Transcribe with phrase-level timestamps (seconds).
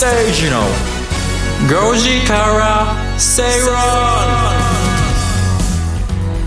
[0.00, 3.76] 吉崎誠二の5時から正論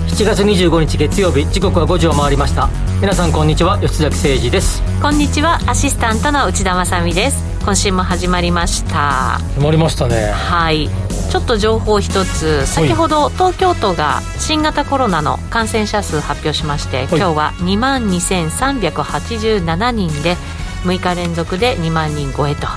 [0.08, 2.68] 7月25日月曜日時刻は5時を回りました。
[3.00, 3.78] 皆さんこんにちは。
[3.80, 4.82] 吉崎誠二です。
[5.00, 5.60] こんにちは。
[5.68, 7.44] アシスタントの内田まさです。
[7.64, 9.38] 今週も始まりました。
[9.38, 10.32] 始まりましたね。
[10.32, 10.90] はい。
[11.30, 12.66] ちょっと情報一つ。
[12.66, 20.38] 先ほど東京都が新型コロナの感染者数発表しまして今日は2万2387人で
[20.86, 22.68] 6日連続で2万人超えと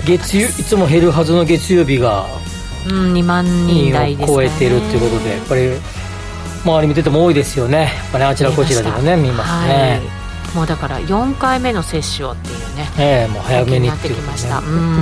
[0.00, 2.26] 月曜いつも減るはずの月曜日が
[2.86, 5.70] うん2万人台ですか、ね、超えてるっていうことでやっぱり
[6.64, 7.78] 周り見てても多いですよね。
[7.78, 10.00] やっぱねあちらこちらでもね見ますね、
[10.46, 14.22] はい、もうだから4回目の接種をっていうねええもう早めにっていう、ね、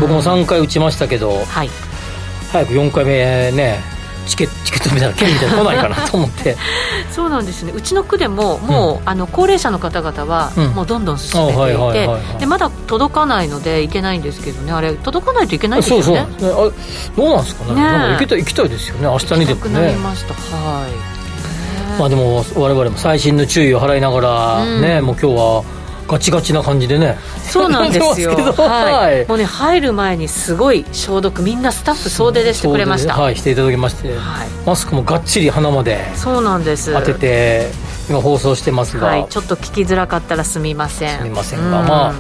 [0.01, 1.71] 僕も3回打ちましたけど、はい、
[2.51, 6.57] 早く4回目ねチケチケットみたいな券みたいな来ないかなと思って。
[7.11, 7.73] そうなんですね。
[7.75, 12.09] うちの区でももう、うん、あの高齢者の方々はもうどんどん進めていて
[12.41, 14.73] でまだ届かないので行けないんですけどね。
[14.73, 16.05] あれ届かないといけないですよね。
[16.05, 16.69] そうそう。
[16.69, 17.83] あどうなんですかね。
[17.83, 19.07] ね行けた行きたいですよね。
[19.07, 19.81] 明日にでもね。
[19.81, 20.35] なりました。
[20.35, 21.21] はい。
[21.99, 25.80] まあでも我々も細心の注意を払いながらね、うん、もう今日は
[26.11, 27.17] ガチガチな感じでね。
[27.49, 28.33] そうなんですよ。
[28.59, 33.15] はい、もうね入る前にすごい消毒みんなスタッフ総出でしてくれました。
[33.15, 34.19] はいしていただきまして、はい、
[34.67, 36.11] マスクもがっちり鼻まで。
[36.17, 36.93] そうなんです。
[36.93, 37.71] 当てて
[38.09, 41.19] 今放送してますが、はい、ちょっと聞きづらかったらすみません。
[41.19, 42.15] すみませんが、うん、ま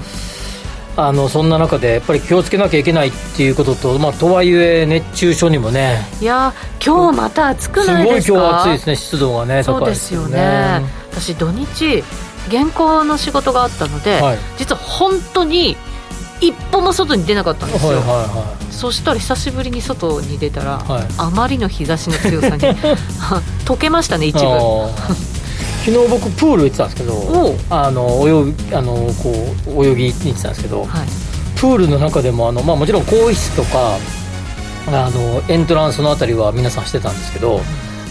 [0.97, 6.07] ああのそんな中でやっぱり気をつけなきゃいけないっていうことと、まあ、とはいえ熱中症にもね。
[6.21, 6.53] いや
[6.85, 8.33] 今日また暑くないですか？
[8.33, 10.83] すごい今日暑いですね湿度がね高いですよね。
[11.13, 12.05] 私土日
[12.51, 15.77] 原稿の仕事があったので、はい、実は本当に
[16.41, 22.63] 一歩も外に出なかったんですよ、はいはいはい、そしたら久しぶりに外に出たら、はい、あまりの日差しの強さに
[23.65, 24.41] 溶けましたね一部。
[25.81, 31.07] 昨日僕プール行ってたんですけどあの泳ぎあのこう泳ぎに行ってたんですけど、はい、
[31.57, 33.97] プールの中でもあの、まあ、もちろん更衣室とか
[34.89, 37.61] あのエントランスのあたりは皆さんしてたんですけど、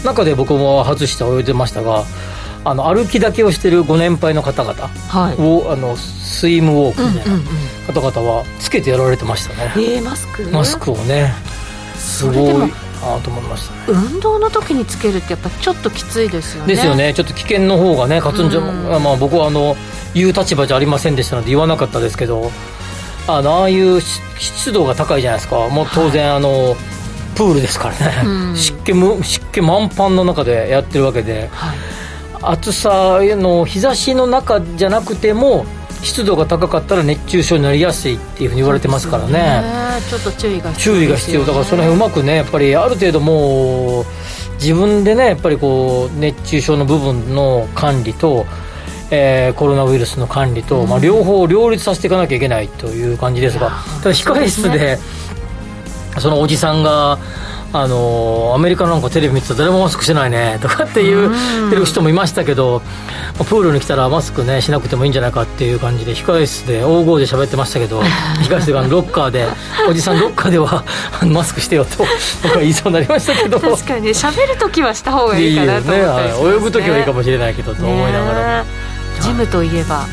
[0.04, 2.04] 中で僕も外して泳いでましたが
[2.64, 7.40] あの歩きだけをしてるご年配の方々を、はい、あのスイムウォークみたいな
[8.00, 10.42] 方々はつけてやられてましたね、えー、マスク？
[10.50, 11.32] マスクをね。
[11.96, 12.32] すご
[12.66, 12.72] い
[13.02, 16.74] あと思いました、ね、運動の時につけるってやっぱちょっときついですよね。
[16.74, 17.14] ですよね。
[17.14, 19.74] ちょっと危険の方がねんじゃ、うん、まあ、僕はあの
[20.14, 22.50] 言う立場じゃありませんでしたので言わなかったですけど
[23.26, 25.68] あのああいう湿度が高いじゃないですか。
[25.68, 26.74] もう当然、はい、あの
[27.36, 28.92] プールですからね、うん、湿気
[29.24, 31.78] 湿気満帆の中でやってるわけで、はい
[32.42, 35.66] 暑さの日差しの中じゃなくても
[36.02, 39.62] 湿度が高かったら熱中症になりやすいっていうふうに言われてますからね、ね、
[40.08, 41.44] ちょっと注意が必要、ね、注意が必要。
[41.44, 44.04] だからその辺うまくねやっぱりある程度もう
[44.54, 48.46] 自分でねやっぱりこう熱中症の部分の管理と、
[49.10, 53.70] えー、コロナウイルスの管理と、うん、まあ、両方両立させていかなきゃいけないという感じですが
[54.02, 54.98] ただ控え室で
[56.18, 57.18] そのおじさんが
[57.72, 62.82] あのアメリカなんかテレビ見てたら誰もマスクしてないねとかっていうてる人もいましたけど、
[63.38, 68.00] プールに来たらマスクねしなくてもいいんじゃないかっていう感じで控室で大声で喋ってましたけど
[68.42, 69.46] 控室がロッカーで
[69.88, 70.84] おじさんロッカーでは
[71.24, 72.04] マスクしてよと
[72.42, 73.60] 僕は言いそうになりましたけど。
[73.60, 78.64] 確かにね喋る時はした方がいいかなと思ったりします、ね、泳ぐ時はいいかもしれないけどと思いながら
[79.20, 80.06] ジムといえば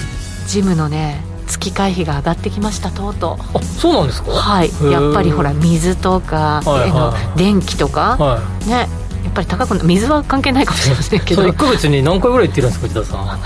[0.45, 3.57] ジムのね月会費が上がってきましたとうとう。
[3.57, 4.31] あそうなんですか？
[4.31, 4.71] はい。
[4.91, 8.87] やっぱりほら水とか、はいはい、電気とか、はい、ね
[9.23, 11.43] やっぱり高く水は関係ないかもしれませんけど。
[11.43, 13.39] 1か月に何回ぐらい行ってるんですか内田さん？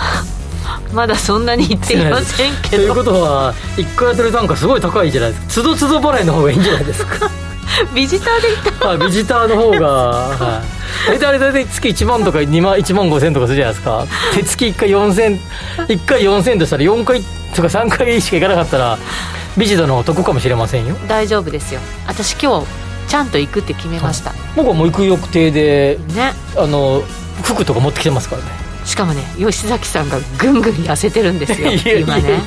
[0.94, 2.78] まだそんなに行っていませんけど。
[2.78, 5.50] ということは1回やってる単価すごい高いじゃないですか。
[5.50, 7.30] つどつど払いの方がいいんじゃないですか？
[7.96, 8.90] ビジターで行った。
[8.92, 10.62] あビジターの方が、は
[11.08, 14.06] い、大体大体月1万とか2万1万5千とかするじゃないですか。
[14.36, 15.40] 手月1回4千
[15.88, 17.22] 1回4千としたら4回
[17.56, 18.98] とか3回しか行かなかったら
[19.58, 20.96] ビジターの方得かもしれませんよ。
[21.08, 21.80] 大丈夫ですよ。
[22.08, 22.68] 私今日
[23.08, 24.34] ちゃんと行くって決めました。
[24.56, 26.34] 僕はもう行く予定でね。
[26.58, 27.04] あの
[27.44, 28.48] 服とか持ってきてますからね。
[28.84, 31.72] しかもね吉崎さんがぐんぐん痩せてるんですよ。
[31.72, 32.42] 今ね。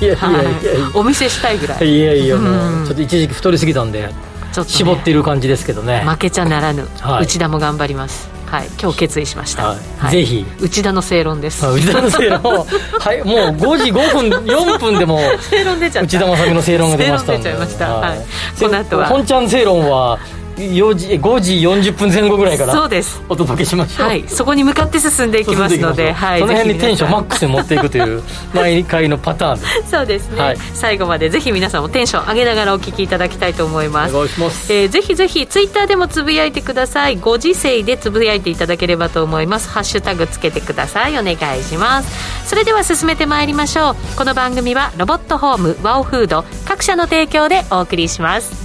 [0.95, 1.87] お見せしたいぐらい。
[1.87, 4.11] いやいやもうちょっと一時期太りすぎたんで
[4.55, 6.05] ちょっと、ね、絞っている感じですけどね。
[6.07, 8.31] 負けちゃならぬ、はい、内田も頑張ります。
[8.47, 8.69] はい。
[8.81, 9.79] 今日決意しました、はい。
[9.99, 10.47] はい、ぜひ。
[10.61, 11.67] 内田の正論です。
[11.67, 12.41] 内田の正論。
[12.45, 15.19] はいもう5時5分4分でも
[15.51, 16.07] 正論出ちゃった。
[16.07, 17.39] 内田正美の正論が出ましたんで。
[17.39, 18.19] 出ちゃいました、はい、
[18.61, 19.07] この後は。
[19.09, 20.21] 本ちゃん正論は
[20.57, 21.55] 4時5時
[21.91, 23.23] 40分前後ぐらいからそうです。
[23.29, 28.23] お届けしましょう、はい、そこに向かって進んでいきますのではい、その辺にテンションマックスに持っていくという
[28.55, 29.67] 毎回のパターンで。
[29.67, 34.15] すそうですね、はい、最後までぜひ皆さんもテンション上げながらお聞きいただきたいと思います。
[34.15, 37.17] お願いします、えー、ぜひぜひツイッターでもつぶやいてください。
[37.17, 39.69] ご時世でつぶやいていただければと思います。
[39.71, 41.19] ハッシュタグつけてください。
[41.19, 42.49] お願いします。
[42.49, 43.97] それでは進めてまいりましょう。
[44.17, 48.64] この番組はロボットホームワオフード各社の提供でお送りします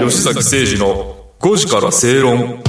[0.00, 2.62] 吉崎誠二の5時から正論。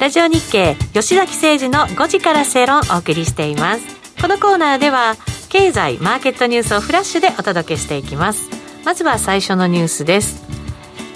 [0.00, 3.82] ラジオ日経吉崎誠二の5時から正論お送りしています。
[4.22, 5.16] このコーナーでは
[5.50, 8.48] 経済マーケットニュースをフラッシュでお届けしていきます。
[8.86, 10.42] まずは最初のニュースです。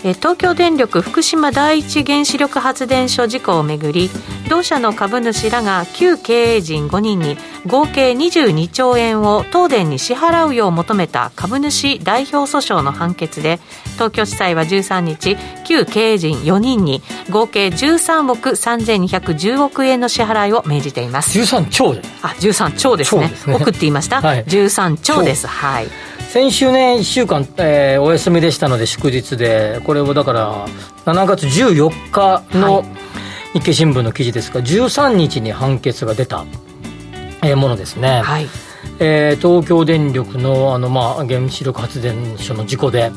[0.03, 4.09] 東京電力福島第一原子力発電所事故をめぐり
[4.49, 7.37] 同社の株主らが旧経営陣5人に
[7.67, 13.61] 合計22兆円を東電に支払うよう求めた株主代表訴訟の判決で
[13.95, 15.37] 東京地裁は13日
[15.67, 21.39] 旧経営陣4人に合計13億3210億円の支払いを命じています。
[21.39, 23.31] 13兆あ13兆ですね。
[23.47, 23.55] ね。
[23.55, 25.47] 億って言いました、はい、13兆です。
[25.47, 30.69] はい先週ね、1週間、えー、お休みでしたので、祝日で、これをだから、
[31.05, 32.85] 7月14日の
[33.53, 36.47] 日経新聞の記事ですが、13日に判決が出た、
[37.43, 38.21] えー、ものですね。
[38.21, 38.47] はい。
[39.01, 43.11] えー、東京電力のあの、まあ、原子力発電所の事故で、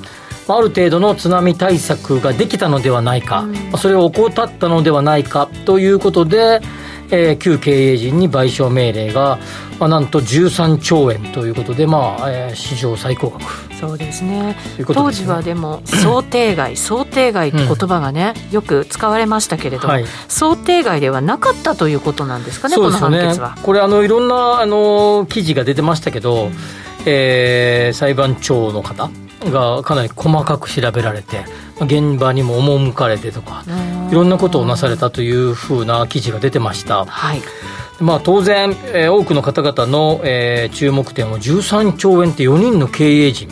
[0.47, 6.61] ある程度の津波対策ができたのではないか、うん、それを怠ったのではないかということで、
[7.13, 9.37] えー、旧経営陣に賠償命令が、
[9.79, 13.43] まあ、なんと13兆円ということで、まあえー、史上最高額。
[13.79, 23.55] そうですね、ね、当時はでも想定外想定外って言葉がね、うん、よく使われましたけれども、はい、想定外ではなかったということなんですかね、この判決は。
[23.61, 26.51] これあのいろんなあの記事が出てましたけど、うん、
[27.05, 29.11] えー、裁判長の方
[29.51, 31.43] がかなり細かく調べられて
[31.81, 33.63] 現場にも赴かれてとか
[34.11, 37.41] いろんなことをなされたというふうな記事が出てました、はい。
[37.99, 43.49] まあ、当然、えー、多くの方々の、えー、注目点は13兆円って4人の経営陣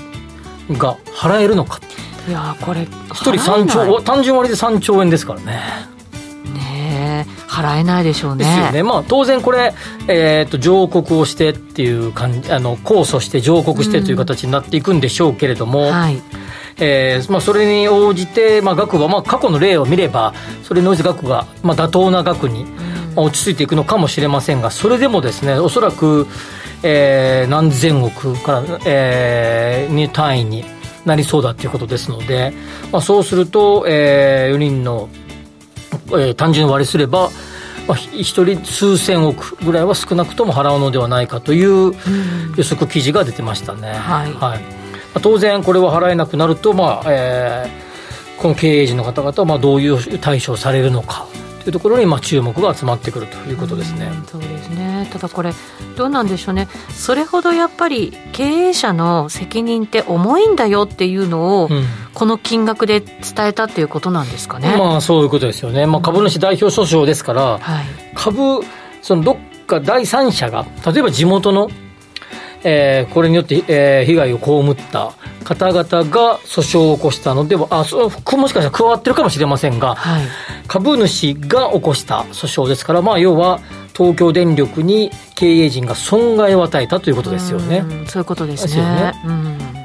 [0.72, 1.80] が払えるのか。
[2.28, 5.62] いやこれ1人3兆単純割で3兆円ですからね。
[6.54, 8.46] ね払えないでしょうね。
[8.46, 8.84] ですよね。
[8.84, 9.74] まあ当然これ、
[10.08, 16.22] えっ、ー、と上告をしてっていう感じ、あの控訴して上告してという形になっていくんでしょうけれども、うん、はい。
[16.80, 20.34] えーまあ、それに応じて、まあ、額は、まあ、過去の例を見れば
[20.64, 22.66] それに応じて額が、まあ、妥当な額に、
[23.16, 26.28] まあ、落ち着いていくのかもしれませんがそれでもですねおそらく、
[26.84, 30.64] えー、何千億から、えー、に単位に
[31.06, 32.54] なりそうだということですので、
[32.92, 35.10] まあ、そうすると、えー、4人の、
[36.10, 37.30] えー、単純割りすれば
[37.88, 41.94] まあ、1人数千億ぐらいは少なくとも払うのではないかという
[42.56, 43.90] 予測記事が出てましたね。
[43.90, 44.81] はい、はい
[45.20, 51.28] 当然これは払えなくなると、まあえー、この経営陣の方々はまあどういう対処されるのか
[51.64, 54.12] というところにまあ注目が集まってくるということですね。
[54.12, 55.08] うそうですね。
[55.12, 55.54] ただこれ
[55.96, 56.68] どうなんでしょうね。
[56.90, 64.76] それほどやっぱり経営者の責任って重いんだよっていうのを、うん、この金額で伝えたっていうことなんですかね。
[64.76, 67.86] まあそういうことですよね、まあ、株主代表訴訟ですから、うんはい、
[68.16, 68.62] 株
[69.02, 69.38] そのどっ
[69.68, 71.70] か第三者が例えば地元の
[72.64, 75.14] えー、これによって、えー、被害を被った
[75.44, 80.26] 方々が訴訟を起こしたのでは、あそもしかしたら加わってるかもしれませんが、はい、
[80.68, 83.60] 株主が起こした訴訟ですから、まあ、要は
[83.96, 87.84] 東京電力に経営陣が損害を与えたということですよね。
[88.04, 88.72] うそういうことですね。
[88.72, 89.82] すね。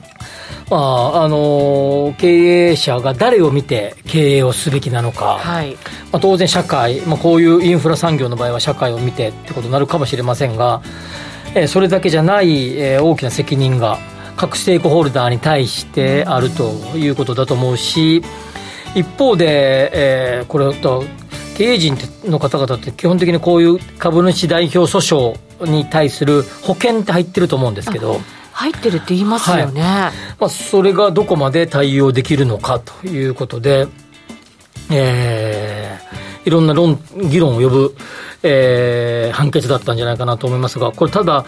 [0.69, 5.75] まああの経営者が誰を見て経営をすべきなのか、はい、
[6.11, 10.83] まあ、当然社会、まあ、こういうインフラ産業の場合は社会を見てってことになるかもしれませんが、
[11.59, 13.99] えそれだけじゃない、え大きな責任が
[14.37, 18.23] 各ステークホルダーに対してあるということだと思うし
[18.95, 21.05] 一方で、えー、これと
[21.57, 28.21] 経営陣の方々って基本的にこういう株主代表訴訟に対する保険って入ってると思うんですけど。
[28.53, 29.91] 入ってるって言いますよね、はい、
[30.41, 33.87] まあ、それがどこまで対応できるのかということで、
[34.91, 36.99] えー、いろんな論
[37.31, 37.95] 議論を呼ぶ
[38.47, 41.45] えー、判決だったんじゃないかなと思いますが、これ、ただ、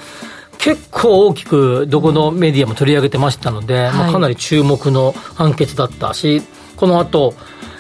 [0.59, 6.43] 結構大きくどこのメディアも取り上げてましたので、はい、まあ、かなり注目の判決だったし、
[6.77, 7.35] この後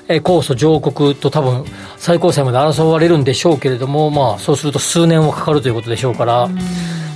[0.08, 1.64] えー、控訴上告と多分
[1.96, 6.48] 最高裁まで争われるんでしょうけれども、まあ、そうすると数年はかかるということでしょうから、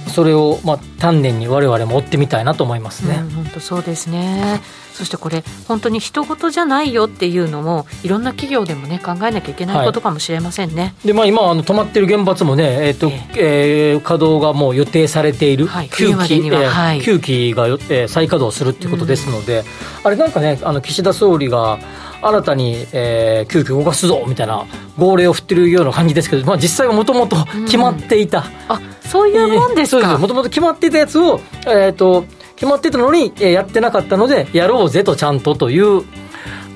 [0.09, 3.25] それを、まあ、丹念に我々も追ってみたいなと思いますね。
[3.35, 4.61] 本当そうですね
[4.93, 19.65] そしてこれ本当に人事じゃないよっていうのもいろんな企業でもね考えなきゃいけないことかもしれませんね、はい、でまあ、今あの止まってる原発もね、えーとえー、えー、稼働がもう予定されている、はい、9期、えーはい、9期が、えー、再稼働するっていうことですので、うん、
[20.05, 21.79] あれなんかねあの岸田総理が
[22.23, 24.65] 新たに、えー、急遽動かすぞみたいな
[24.97, 28.81] 号令を振ってるような感じですけど、まあ、実際はもともと決まっていた、うん、あ
[29.13, 30.17] そういうもんですか。
[30.19, 32.25] もともと決まっていたやつを、えーと、
[32.63, 36.05] 決まってたのに、えー、やってなかったのでやろうぜとちゃんとという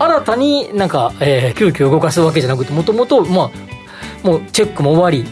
[0.00, 3.52] 新たになんか、えー、急遽動かすわけじゃなくてもともとま
[4.24, 5.24] あもうチェックも終わり、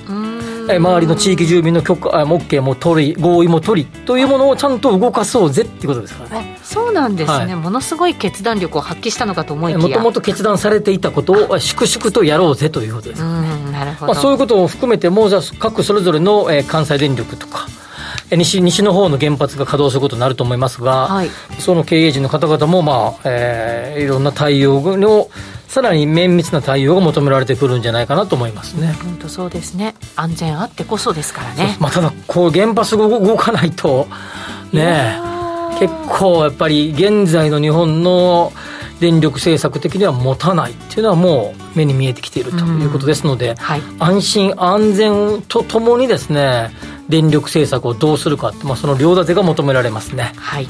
[0.68, 6.56] 周りの地域住民の許可あ OK も取り合意も取りというものをちゃんと動かそうぜっていうことですからね。
[6.62, 9.88] そうなんですね、はい、ものすごい決断力を発揮したのかと思いきや。
[9.88, 17.66] もともと決断されていたことを 粛々とやろうぜということです、ね、なるほど、まあ、そういうことを含めてもじゃ各それぞれの、えー、関西電力とか
[18.30, 25.28] 西西の方の原発が稼働することになると思いますが、はい、その経営陣の方々も、まあえー、いろんな対応の
[25.68, 28.92] さらに綿密な対応が求められてくるんじゃないかなと思いますね。
[29.02, 29.94] 本当そうですね。
[30.14, 31.76] 安全あってこそですからね。
[31.80, 34.06] まあ、ただ、こう、原発が動かないと、
[34.72, 35.18] ね、
[35.80, 38.52] 結構やっぱり現在の日本の
[39.00, 46.70] 電力政策的には持たないっていうのはもう目に見えてきているということですので、はい、安心安全とともにですね
[47.08, 50.32] 電力政策をどうするかって、まあ、その両立てが求められますね。
[50.36, 50.68] はい、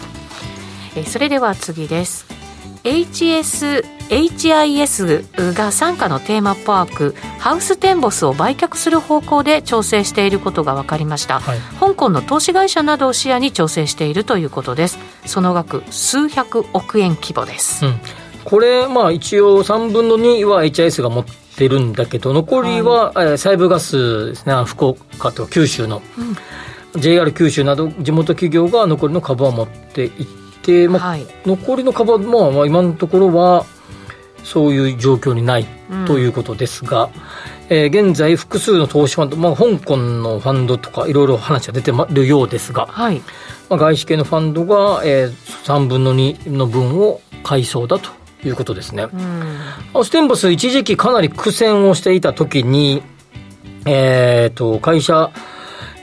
[0.96, 2.26] えそれでは次です。
[2.84, 14.98] HS HIS が傘下のテーマパークハウステンボスを売却する方向で調整していることが分かりました、はい、香港の投資会社などを視野に調整しているということです。
[15.24, 18.00] その額数百億円規模です、うん、
[18.44, 21.24] これまあ一応3分の2は HIS が持っ
[21.56, 24.54] てるんだけど残りは、はい、え西部ガスですね。
[24.64, 26.02] 福岡と九州の、
[26.94, 30.10] うん、JR 九州など地元企業が残りの株は持ってい
[30.62, 33.66] て、まあ、はい、残りの株は、まあ、今のところは
[34.42, 35.66] そういう状況にない
[36.06, 37.10] ということですが、うん、
[37.70, 43.22] えー、現在複数の投資ファンド、まあ、香港のファンドとかいろいろ話が出てるようですが、はい、
[43.68, 45.30] まあ、外資系のファンドが、えー、
[45.64, 48.10] 3分の2の分を買いそうだと
[48.48, 49.06] いうことですね。
[49.94, 53.02] うん、ステンボス一時期かなり苦戦をしていた時に、
[53.86, 55.30] えーと会社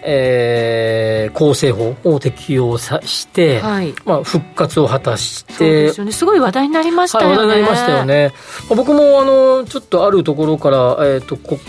[0.04, 6.12] えー、構成法を適用さして、はい、まあ、復活を果たしてそうですよね。
[6.12, 8.34] すごい話題になりましたよね、はい、話題になりましたよね、
[8.68, 11.60] まあ、僕もあのちょっとあるところから、えーと、こ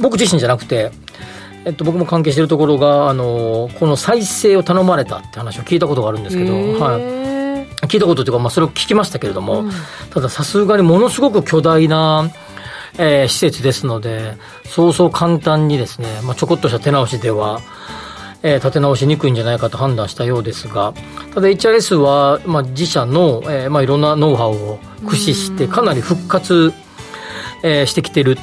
[0.00, 0.90] 僕自身じゃなくて
[1.64, 7.00] えっと、僕も関係しているところがあのこの再生を頼まれたって話を聞いたことがあるんですけど、はい、
[7.92, 9.70] 聞いたことというか、まあ、それを聞きましたけれども、うん、
[10.10, 12.30] たださすがにものすごく巨大な
[12.98, 17.62] えー、施設ですので、そうそう簡単にですね、まあ、ちょこっとした手直しでは、
[18.42, 20.92] えー、立て直しにくいんじゃないかと判断したようですが、
[21.34, 26.72] ただ HRS は、まあ、自社の、えーまあ、いろんなノウハウを駆使して、かなり復活、
[27.62, 28.36] えー、してきてる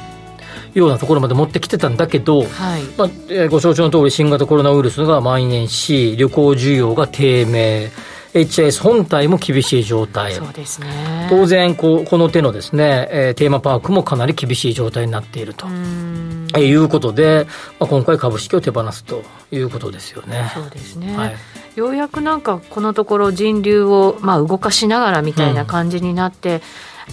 [0.74, 7.90] ようなところまで持ってきてたんだけど、はい、まあえー、ご承知の通り新型コロナウイルスが蔓延し、旅行需要が低迷、
[8.32, 10.34] HIS 本体も厳しい状態。
[10.34, 11.26] そうですね。
[11.28, 15.66] 当然こ、この手のですね、えー、テーマパークもかなり厳しい状態になっていると。
[15.66, 17.46] えー、いうことで、
[17.78, 20.50] まあ、今回株式を手放すということですよね。
[20.54, 21.16] そうですね。
[21.16, 21.36] はい、
[21.76, 26.60] ようやくなんかこのところ人流をまあ動かしながらみたいな感じになって、うん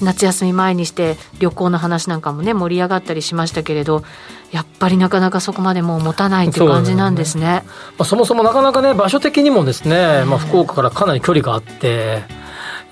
[0.02, 4.04] 夏休み前にして旅行の話なんかもね盛り上がったりしましたけれど
[4.52, 12.24] やっぱりなかなかそこまでもう持たないという感じなんですね、ね、まあ、そもそもなかなかね場所的にもですね、まあ、福岡からかなり距離があって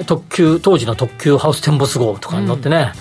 [0.05, 2.91] 特急当時の特急ハウステンボス号とかに乗ってね、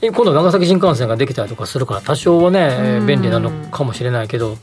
[0.00, 4.56] うん、今度長崎新幹線ができたりとかするから多少はね便利なのかもしれないけど、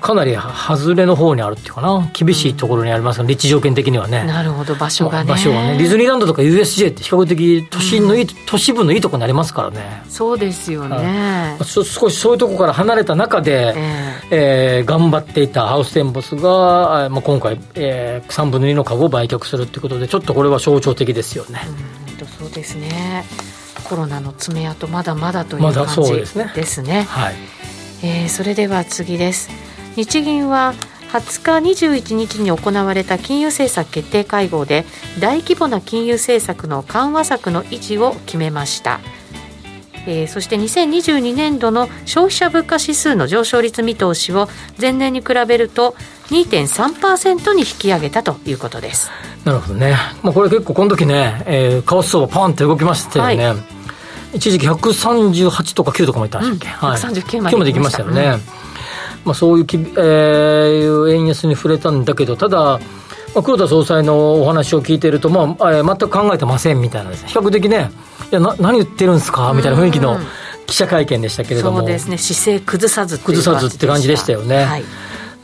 [0.00, 2.10] かなり外れの方にあるっていうかな。
[2.12, 4.24] 厳しいところにあります立地条件的にはね。
[4.24, 4.74] なるほど。
[4.74, 5.30] 場所がね。
[5.30, 5.78] 場所がね。
[5.78, 10.02] ディズニーランドとか USJ って比較的都心のいい、うん、都市部のいいとこになりますからね。
[10.08, 21.60] そうですよね、少しそういうとこから離れた中で、えー、えー、頑張っていたハウステンボスが、まあ、今回、えー、3分の2の株を売却するっていうことでちょっとこれは象徴的ですよね。
[21.92, 23.24] うんそうですね。
[23.84, 27.02] コロナの爪痕まだまだという感じですね,、ですね。
[27.02, 27.34] はい。
[28.02, 29.50] えー、それでは次です
[29.98, 30.74] 日銀は
[31.12, 34.84] 20日21日に行われた金融政策決定会合で
[35.18, 39.00] 大規模な金融政策の緩和策の維持を決めました。
[40.06, 44.48] えー、そして2022年度の消費者物価指数の上昇率見通しを
[44.80, 45.96] 前年に比べると
[46.28, 49.10] 2.3%に引き上げたということです。
[49.44, 56.68] なるほどね、まあ、これ結構この時ね、えー、為替相場パンって動きましたよね、はい、一時期138とか9とかもいったんでし
[57.00, 58.67] たっけ、うん、139まで行きましたよね、うん
[59.24, 62.80] まあ、そういうき、えー、円安に触れたんだけどただ
[63.34, 67.90] まあ、黒田総裁のお話を聞いていると、まあ、えー、全く考えてませんみたいな比較的ね、
[68.32, 69.52] いやな何言ってるんですか？
[69.54, 70.18] みたいな雰囲気の
[70.66, 74.64] 記者会見でしたけれども、そうですね、姿勢崩さず崩さずって感じでしたよね。
[74.64, 74.84] はい。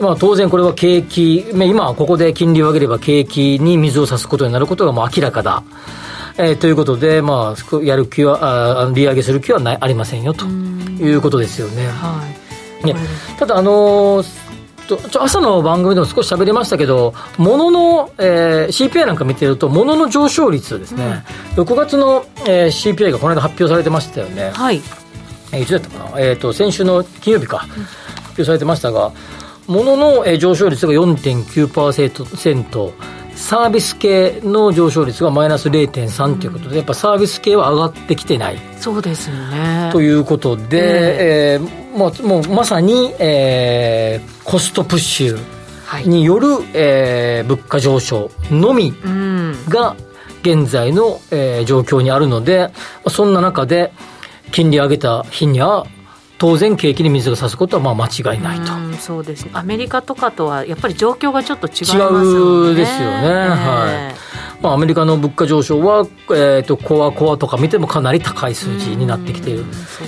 [0.01, 5.63] まあ、当然これは景気、今ここで金利を上げれば景気に水を差すことになることがもう明らかだ。
[6.37, 11.87] えー、ということで、まあ、やる気は、あ利上げする気はないありませんよということですよね。
[11.87, 12.44] はい、
[12.85, 12.95] ね
[13.39, 14.45] ただ、あのー
[15.19, 21.25] 朝の番組でも少し喋りましたけど、ものの、えー、CPI なんか見てると、ものの上昇率ですね、
[21.57, 24.51] うん、6月の、えー、CPI がこの間発表されてましたよね。
[24.51, 24.83] はい。
[25.53, 27.81] えー、いつだったかな、えーと、先週の金曜日か、発
[28.29, 29.13] 表されてましたが、
[29.67, 32.93] ものの、えー、上昇率が4.9%、
[33.35, 38.59] サービス系の上昇率がマイナス0.3ということで、やっぱサービス系は上がってきてない。
[38.79, 39.91] そうですよね。
[39.93, 48.93] ということで、えー、えー、もうもうまさに、えー、コストプッシュによる、はい、えー、物価上昇のみ
[49.69, 49.97] が
[50.43, 52.71] 現在の、えー、状況にあるので、
[53.09, 53.93] そんな中で
[54.51, 55.87] 金利上げた日には
[56.39, 58.73] 当然景気に水が差すことはまあ間違いないと。
[58.99, 59.51] そうですね。
[59.55, 62.71] アメリカとかとはやっぱり状況がちょっと違いますよね。
[62.71, 64.15] 違うですよね、えー、はい
[64.61, 69.65] まあ、アメリカの物価上昇は、えーと、コアコアとか見てもかなり高い数字になってきている、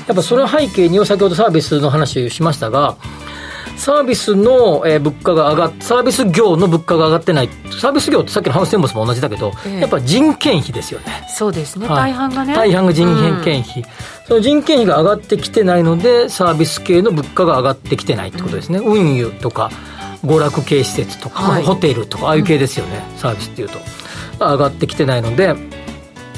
[0.07, 2.97] やっぱその背景には先ほどサービスの話をしましたが
[3.76, 7.49] サービスの、えー、物価が上がっサービス業の物価が上がってない。
[7.79, 11.26] サービス業ってさっきのハウステンボスも同じだけど、えー、やっぱ人件費ですよね。
[11.29, 12.55] そうですね、はい、大半がね。
[12.55, 13.07] 大半が人
[13.45, 13.85] 件費、うん、
[14.26, 19.71] その人件費が上がってきてないのでサービス系の物価が上がってきてないってことですね、うん、運輸とか
[20.25, 23.79] 娯楽系施設とか、はい、ホテルとかああいう系ですよね、うん、サービスっていうと
[24.38, 25.55] 上がってきてないので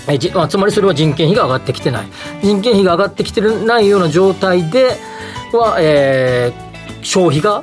[0.09, 2.07] えじ、まあ、つまりそれは人件費が上がってきてない。
[2.43, 4.97] 人件費が上がってきてないような状態で
[5.53, 7.63] は、えー、消費が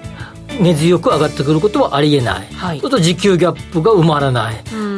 [0.59, 4.55] 根強く上がってくることはありえない、はい、そうすると需給ギャップが埋まらない。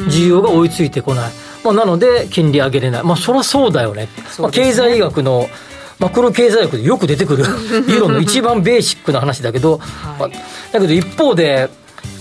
[0.08, 1.32] 需要が追いついてこない、
[1.64, 3.02] まあ、なので金利上げれない。
[3.02, 5.48] まあそりゃそうだよね、ね、まあ、経済学の
[5.98, 7.44] マクロ経済学でよく出てくる
[7.88, 10.32] 理論の一番ベーシックな話だけど、はい、
[10.72, 11.68] だけど一方で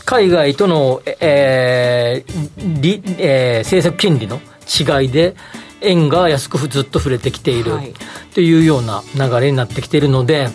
[0.06, 5.36] 海外との、えーえー、政策金利の違いで
[5.82, 7.74] 円が安くずっと触れてきている。
[8.34, 10.50] というような流れになってきているので、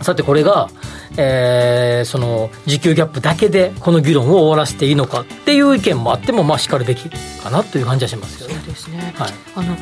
[0.00, 0.70] さてこれが、
[1.18, 7.10] えー、その需給ギャップだけでこの議論を終わらせていいのかっていう意見もあってもまあしかるべき
[7.42, 8.54] かなという感じはしますよね。
[8.54, 9.76] そうですね、はい、あの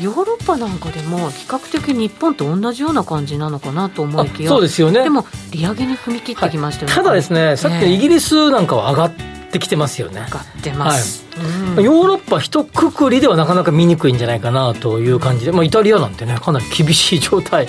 [0.00, 4.48] ヨーロッパなんかでも比較的日本と同じような感じなのかなと思いきや。
[4.48, 5.02] そうですよね。
[5.04, 9.12] でも利上げに踏み切ってきましたよね、はい、ただですねさっきのイギリスなんかは上がっ
[9.52, 10.24] てきてますよね。
[10.26, 11.76] 上がってます、はい。
[11.76, 17.68] うん、ヨーロッパ一括りではなかなか見にくいんじゃないかなという感じで、まあ、イタリアなんてねかなり厳しい状態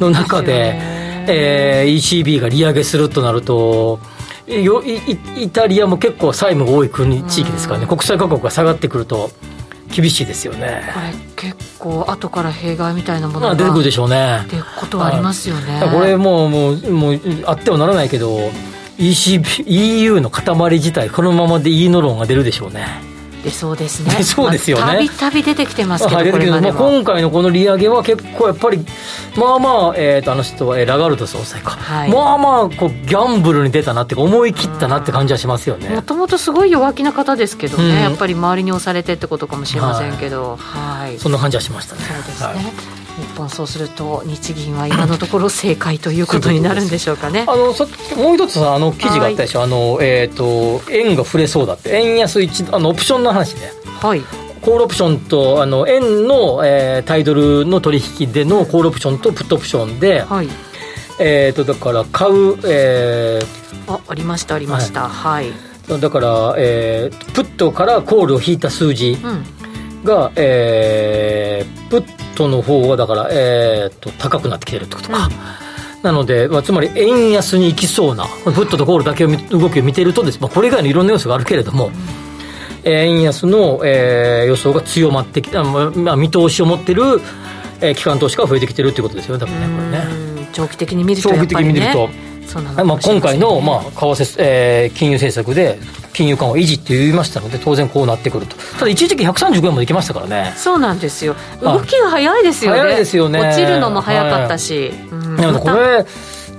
[0.00, 1.02] の中で。
[1.24, 4.00] えー、ECB が利上げするとなると
[4.46, 9.30] よイタリアも結構債務が多い国地域ですからね、国際価格が下がってくると
[9.92, 10.90] 厳しいですよね。
[10.94, 14.40] これ結構後から弊害みたいなものが出てくるでしょうね。
[14.44, 18.50] ってことはありますよね、これもうもうもうあってはならないけど
[18.98, 23.11] ECB EU の塊自体このままでいいの論が出るでしょうね
[23.42, 24.10] 出そうですね。
[24.22, 24.92] そうですよね。
[24.92, 28.84] たびたび出てきてますけど、はい、これまでも今回のこの利上げは結構やっぱり、
[29.36, 35.88] まあまあ、えー、とあの人は、えー、ラガルド総裁か、はい、まあまあこう、ギャンブルに出たなって思い切ったなって感じはしますよね。
[35.88, 42.02] もともとすごい弱気な方ですけどね、うん、やっぱり周りに押されてってことかもしれませんけど、はい、はい、そんな感じはしましたね。
[42.06, 42.46] そうですね。
[42.46, 42.52] は
[42.98, 47.46] い日本そうすると日銀は今のところ正解ということになるんでしょうかね。
[47.48, 51.90] あのさもう一つあの記事があったでしょ、はい、あのえっ、ー、と円が触れそうだって。
[51.90, 53.72] 円安一あのオプションの話ね。
[54.00, 54.20] はい。
[54.60, 60.48] コールオプションとあの円の、えー、タイドルの取引でのコールオプションとプットオプションで、はい、
[61.18, 65.52] えっ、ー、とだから買う、えー、あありましたありました、はい、
[65.88, 69.18] はい、だから、えー、プットからコールを引いた数字
[70.04, 81.92] が、うん、えー、プットの方はだから、えー、と高くなってきてるってことか、うん、なので、まあ、つまり円安に行きそうなプットとコールだけを動きを見てるとです、まあ、これ以外のいろんな要素があるけれども、うん、
[82.90, 87.02] 円安の、えー、予想が強まってきた、まあ、見通しを持ってる、
[87.80, 90.48] えー、機関投資家が増えてきてるっていうことですよね多分ねこれね。
[90.52, 92.08] 長期的に見ると長期的に見ると
[92.84, 95.78] まあ、今回の、まあ、為替、えー、金融政策で
[96.12, 98.56] 金融緩和維持って言いましたので当然こうなってくると。
[98.56, 100.52] ただ一時期135円までいきましたからね。
[100.56, 101.34] そうなんですよ。
[101.62, 102.80] 動きが早いですよね。
[102.80, 103.40] 早いですよね。
[103.40, 105.46] 落ちるのも早かったし、はい。
[105.46, 106.04] うん、これ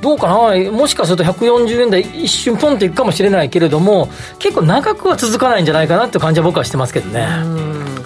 [0.02, 0.72] どうかな？
[0.72, 7.22] もしかすると140円台一瞬ポンっていくかもしれないけれども結構長くは続かないんじゃないかなって感じは僕はしてますけどね、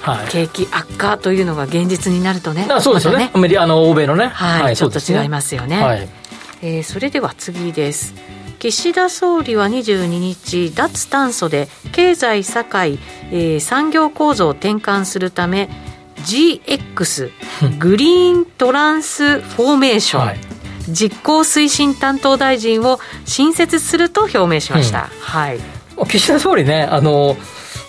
[0.02, 6.08] はい、景気悪化というのが現実になるとねそうですよね、ね、あの欧米のね、はい、はい、ちょっと違いますよね、はい
[6.62, 8.14] えー、それでは次です。
[8.60, 12.98] 岸田総理は22日脱炭素で経済社会、
[13.32, 15.70] えー、産業構造を転換するため
[16.26, 17.32] GX
[17.78, 20.40] グリーントランスフォーメーション、はい、
[20.90, 25.60] 実行推進担当大臣を新設すると表明しました、うん、はい。
[26.08, 27.38] 岸田総理ねあの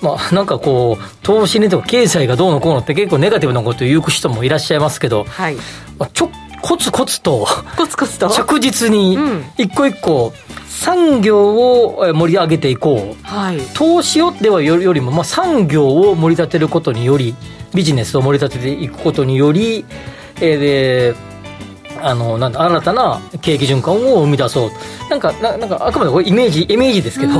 [0.00, 5.57] まあ、なんかこう、投資にとか経済がどうのこうのって結構ネガティブなことを言う人もいらっしゃいますけど、はい。
[5.98, 6.31] まあ、ちょ
[6.62, 8.29] コツコツと、コツコツと？
[8.31, 9.18] 着実に、
[9.57, 10.33] 一個一個、
[10.68, 17.35] 産業を盛り上げていこう、はい、投資をではよりも、まあ、産業を盛り立てることにより、
[17.75, 19.85] ビジネスを盛り立てていくことにより、
[20.40, 21.14] えー、で
[22.01, 24.71] あのなんだ新たな景気循環を生み出そう。
[25.11, 27.33] なんかななんかあくまでこれイメージイメージですけど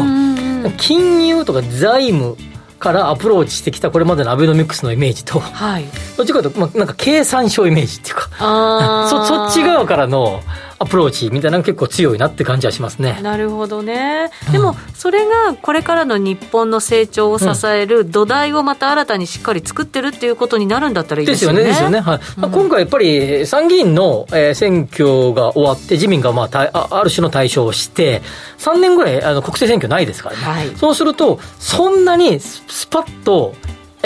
[0.77, 2.37] 金融とか財務
[2.79, 5.85] からアプローチしてきたこれまでのアベノミクスのイメージと、はい、
[6.17, 8.29] どっちかというと、まあ、なんか経産省イメージっていうか
[9.11, 10.43] そそっち側からの
[10.79, 13.19] アプローチみたいなのが結構強いなって感じはしますね。
[13.23, 14.31] なるほどね。
[14.53, 21.65] でもそれがこれからの日本の成長を支える土台をまた新たにしっかり作ってるっていうことになるんだったらいいですよね。
[21.65, 22.21] ですよねはい。
[22.37, 28.23] まあ、今回やっぱり参議院の、えー、選挙が終わって自民が、まあ、あある種の対象をして
[28.59, 33.55] 3年ぐらいあの国政選挙ないですからね、はい、そうするとそんなにスパッと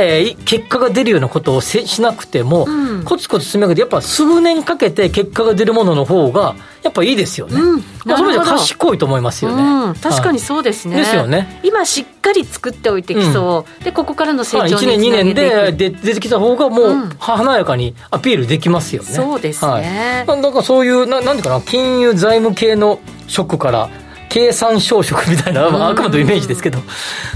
[0.02, 7.60] えー、結果が出るようなことをせしなくても、うん、コツコツ積み上げて、やっぱ数年かけて結果が出るものの方が、やっぱいいですよね。
[7.60, 10.96] うん、まあ、それじゃ賢いと思いますよね、うん、確かにそうですね。
[10.96, 11.60] ですよね。
[11.62, 13.84] 今しっかり作っておいてきそう。
[13.84, 15.02] で、ここからの成長につなげていく。
[15.02, 19.08] 1年、2年で出てきた方が、もう、華やかにアピールできますよね。
[19.10, 20.24] そうですね。
[20.26, 23.88] はい、なんかそういう、ななんていうかな、金融財務系のショックから、
[24.32, 26.78] 経産省職みたいな、まあ、あくまでイメージですけど、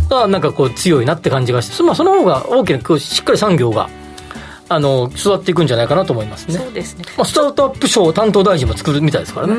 [0.09, 3.89] がなんかこう強いなって感じがして、まあ、その方が大きなしっかり産業が。
[4.69, 6.55] あの育っていくんじゃないかなと思いますね。
[6.55, 7.05] そうですね。
[7.17, 9.55] まあスタートアップ賞担当大臣も作るみたいですからね。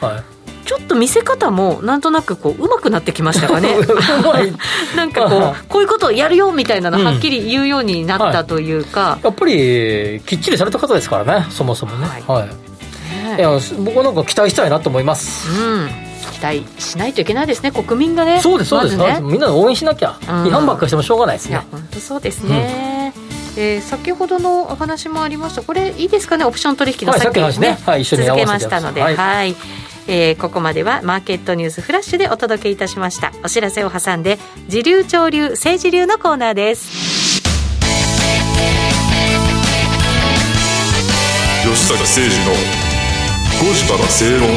[0.00, 0.42] はい。
[0.64, 3.74] ちょっと見せ方もなんとなくこううまくなってきましたかね。
[4.94, 12.06] なんかこうこういうことをやるよみたいなのはっきり言うようになったというか、うんはい、やっぱりきっちりされた方ですからねそもそもね。
[12.06, 13.50] はい、はい、いや
[13.80, 15.50] 僕はなんか期待したいなと思います。
[15.50, 21.52] うん期待しないといけないですね国民がねそうですそうです、ね、みんなで応援しなきゃ、違反ばっかりしてもしょうがないですね。
[21.52, 23.12] いや本当そうですね、
[23.56, 25.62] うん、えー、先ほどのお話もありました。
[25.62, 29.02] これいいですかねオプション取引の先にね,、はい、続けましたので。
[29.02, 29.56] はい、はい。
[30.08, 33.32] えー、ここまではマーケットニュースフラッシュでお届けいたしました。
[33.44, 37.42] お知らせを挟んで時流潮流政治流のコーナーです。
[41.62, 42.82] 吉坂誠二の
[43.62, 44.48] 5時から正論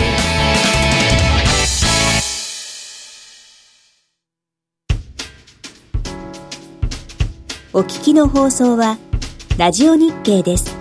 [7.78, 8.98] お聞きの放送は、
[9.58, 10.75] ラジオ日経です。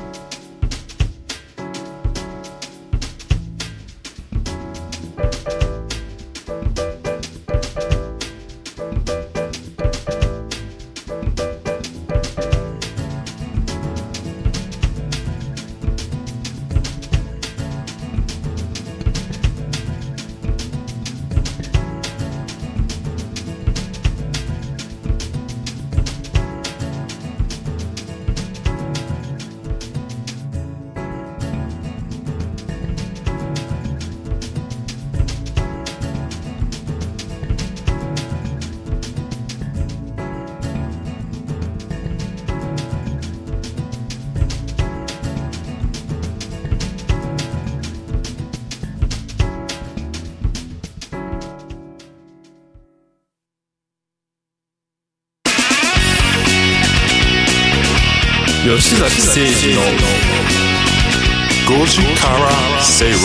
[58.95, 59.81] 崎誠二の
[61.67, 63.19] 5時から正論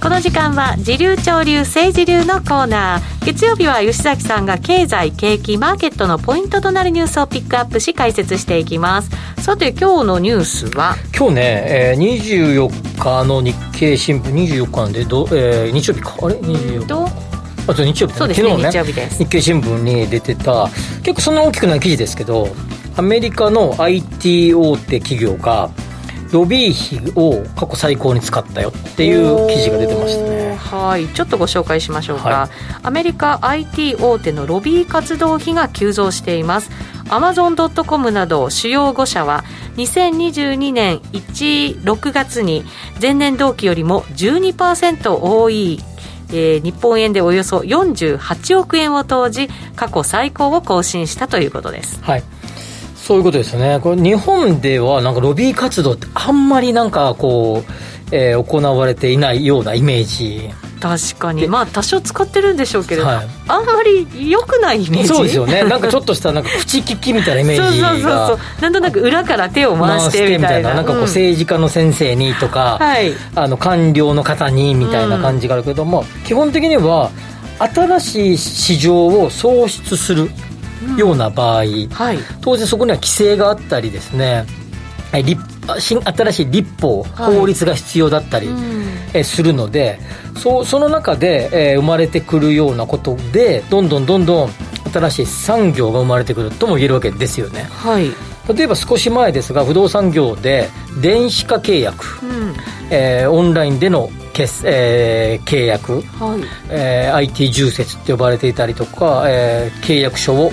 [0.00, 9.10] この時間は時流潮流政治流のコーナー月曜日は吉崎さんが経済景気マーケットのポイントとなるニュースをピックアップし解説していきます。
[9.42, 10.94] さて今日のニュースは？
[11.16, 16.14] 今日ね、えー、24日の日経新聞24日なんでど、えー、日曜日か。
[16.22, 17.23] あれ？24日
[17.66, 19.08] あと日曜日、そうですね、昨日ね。
[19.08, 20.68] 日日経新聞に出てた
[21.02, 22.48] 結構そんな大きくない記事ですけど
[22.96, 25.70] アメリカの IT 大手企業が
[26.30, 30.56] ロビー費を過去最高に使ったよっていう記事が出てましたね。
[30.56, 31.06] はい。
[31.08, 32.50] ちょっとご紹介しましょうか、はい、
[32.82, 36.70] アメリカ IT 大手のロビー活動費が急増しています。
[37.08, 39.44] アマゾン・ドット・コムなど主要5社は
[39.76, 42.64] 2022年1、6月に
[43.00, 45.80] 前年同期よりも12%多い
[46.30, 52.02] えー、日本円でおよそ48億円を投じ過去最高を更新したということです。
[52.02, 52.22] はい。
[52.96, 53.80] そういうことですね。
[53.82, 60.50] これ日本ではなんかロビー活動ってあんまりなんかこう、えー、行われていないようなイメージ。
[60.84, 61.46] 確かに。
[61.46, 65.08] まあ多少使ってるんでしょうけど、はい、あんまり良くないイメージ。
[65.08, 65.64] そうですよね。
[65.64, 67.88] なんかちょっとしたなんか口利きみたいなイメージが。
[67.88, 68.38] そうそうそうそう。
[68.60, 70.74] なんとなく裏から手を回してみたいな。
[70.74, 70.82] な。
[70.82, 77.10] んかこう政治家の先生にとか、はい、あの官僚の方にみたいな感じがあるけども、うん、基本的には
[77.58, 80.28] 新しい市場を創出する
[80.98, 84.44] ような場合、うんはい、当然そこには規制があったりですね。
[85.22, 85.40] 立
[85.78, 88.48] 新新しい立法、法律が必要だったり、
[89.12, 89.98] えするので
[90.36, 94.50] そその中で、えー、生まれてくるようなことでどんどんどんどん
[94.92, 97.62] 新しい産業が生まれてくるとも言えるわけですよね。
[97.64, 98.10] はい。
[98.52, 100.68] 例えば少し前ですが不動産業で
[101.00, 102.54] 電子化契約、うん、
[102.90, 106.40] えー、オンラインでの決、えー、契約、はい。
[106.68, 110.52] えー、IT 重説って呼ばれていたりとか、えー、契約書を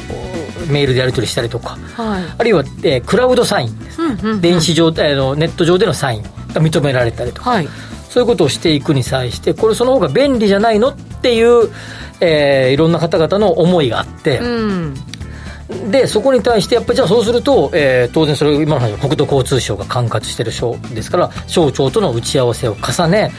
[0.67, 3.79] メールでやり取りしたりとか、はい、あるいは、えー、クラウドサイン。
[3.79, 6.29] です、うんうんうん、電子上、えー、ネット上でのサインが
[6.61, 7.67] 認められたりとか、はい、
[8.09, 11.69] そういうことをしていくに際してこれその方が便利じゃないのっていう、
[12.19, 14.93] えー、いろんな方々の思いがあって、うん。
[15.89, 23.31] でそこに対してやっぱりじゃあそうすると、えー、当然それ今の話国土交通省が管轄してる省ですから省庁との打ち合わせを重ね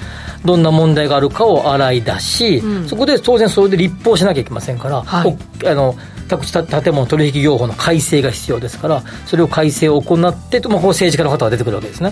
[0.43, 5.37] どんな問題があるかを洗い出し、うん、そこで当然それで立法しなきゃいけませんから、はい、
[5.69, 5.95] あの
[6.33, 12.11] 宅地建物取引業法の改正が必要ですからそれを改正を行ってまあ、こう政治家の方が出てくるわけですね。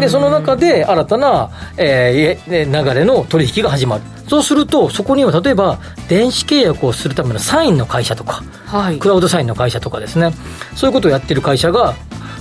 [0.00, 4.02] でその中で新たな、えー、流れの取引が始まる。
[4.28, 10.32] そうするとそこには例えば電子契約をするためのサインの会社とか、はい、クラウドサインの会社とかですね。
[10.74, 11.94] そういうことをやってる会社が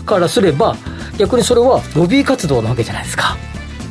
[0.05, 0.75] からすれば
[1.17, 3.35] 逆にそれはロビー活動なわけじゃないですか。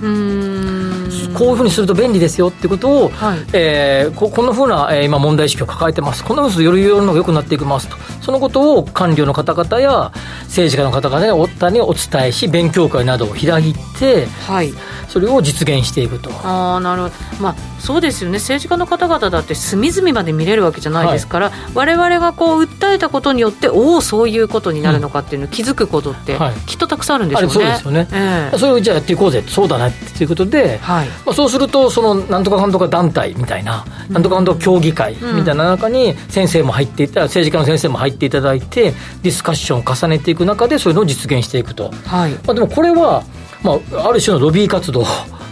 [0.03, 0.98] うん
[1.35, 6.25] こういうふうにすると便利ですよってことを、はい、えー、ここんなふうな、えー、今問題意識を抱えてます。
[6.25, 7.97] こんなふうにするとより世の中良くなっていきますと。
[8.21, 10.13] そのことを官僚の方々や
[10.43, 14.73] 政治家の方々にお伝えし勉強会などを開いて、はい、
[15.09, 16.31] それを実現していくと。
[16.45, 18.39] あなるほど、まあ、そうですよね。
[18.39, 27.53] 政治家の方々だって隅々まで見れるわけじゃないですから、はい、我々がこう訴えたことによっておおそういうことになるのかっていうのを気づくことって、はい、きっとたくさんあるんでしょうね。
[27.53, 29.43] そうですよね、えー、それをじゃあやっていこうぜ。
[29.47, 31.09] そうだねっていうことで、はい。
[31.09, 42.33] まあ、そうするとそのなんとかかんとか団体みたいな、うん、なんとかかんとか協議会みたいな中に先生も入っていた政治家の先生も入っていただいてディスカッションを重ねていく中でそういうのを実現していくと、はい。
[42.33, 43.25] まあ、でもこれは、
[43.63, 45.05] まあ、ある種のロビー活動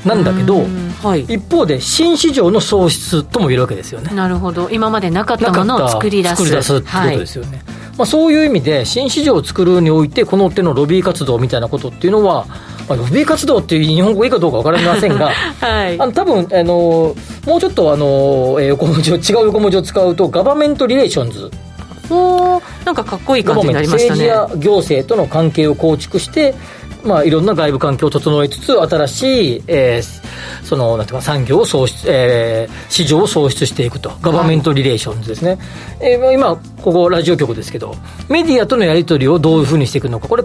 [0.07, 0.65] なんだけど、
[1.03, 4.15] はい、一方で新市場の創出とも言えるわけですよね。
[4.15, 4.69] なるほど。
[4.71, 6.37] 今までなかったものを作り出す。
[6.37, 7.67] 作り出すってことですよね、はい、
[7.99, 12.47] まあ、そういう意味で新市場を作るにおいてこの手のロビー活動みたいなことっていうのは
[12.89, 21.51] まあ、ロビー活動っていう日本語いいかどうか分かりませんが、 はい、あの多分あのもうちょっとあの、えー、横文字を違う横文字を使うとガバメントリレーションズ
[22.11, 24.29] おなんかかっこいい感じになりましたね。
[24.29, 26.55] 政治や行政との関係を構築して
[27.07, 34.13] まあ、いろんな外部環境を整えつつ、新しい、えー、その、なんていうか、産業を創出、えー、市場を創出していくと。
[34.21, 35.51] ガバメントリレーションズですね。
[35.51, 35.59] はい、
[36.13, 37.95] えー、今、ここ、ラジオ局ですけど、
[38.29, 40.29] メディアとのやり取りをどういうふうにしていくのか。
[40.29, 40.45] これ、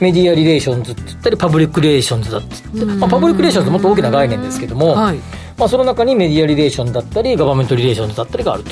[0.00, 5.18] メディアリレーションズって言ったり、パブリックリレーションズだって言って、まあ、パブリックリレーションズもっと大きな概念ですけども、はい、
[5.58, 8.70] まあ、その中にメディアリレーションだったり、ガバメントリレーションズだったりがあると。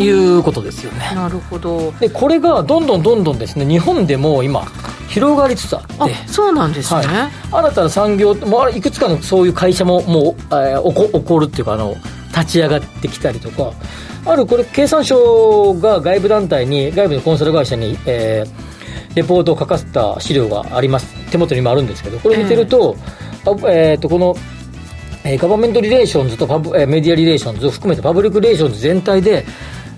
[0.00, 1.10] いうことですよね。
[1.14, 1.92] なるほど。
[2.00, 4.66] で、これがどんどんどんどんですね、日本でも今、
[5.08, 6.14] 広がりつつあって。
[6.26, 11.94] そうなんですね、はい、新たな産業もいくつかのそういう会社ももう、えー、起こ起こるっていうかあの
[12.28, 13.72] 立ち上がってきたりとか。
[14.28, 21.14] あるこれ経産省が外部団体に外部のコンサル会社に、えー、レポートを書かせた資料があります。
[21.30, 22.96] 手元にもあるんですけどこれ見てると,、
[23.44, 24.36] えー、えーとこの
[25.26, 29.44] えー、ガバメントリレーションズとパブ、えー、メディアリレーションズを含めてパブリックリレーションズ全体で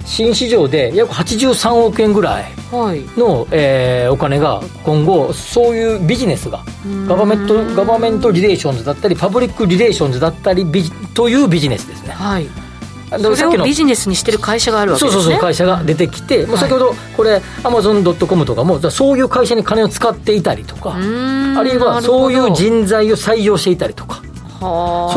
[0.09, 3.05] 新市場で約83億円ぐらいの、はい、
[3.53, 6.65] えー、お金が今後そういうビジネスが
[7.07, 10.83] ガバメントガバメントリレーションズだったりパブリックリレーションズだったりビ
[11.15, 12.15] というビジネスですね。
[12.15, 12.49] はい。
[13.11, 15.23] それをビジネスにしてる会社があるわけですね。
[15.23, 20.99] そうそうそう会社が出てきて、もう先ほどこれアマゾンドットコムとかもそういう会社に金を使っていたりとかあ
[21.63, 24.23] るいはそういう人材を採用していたりとか
[24.61, 24.67] そ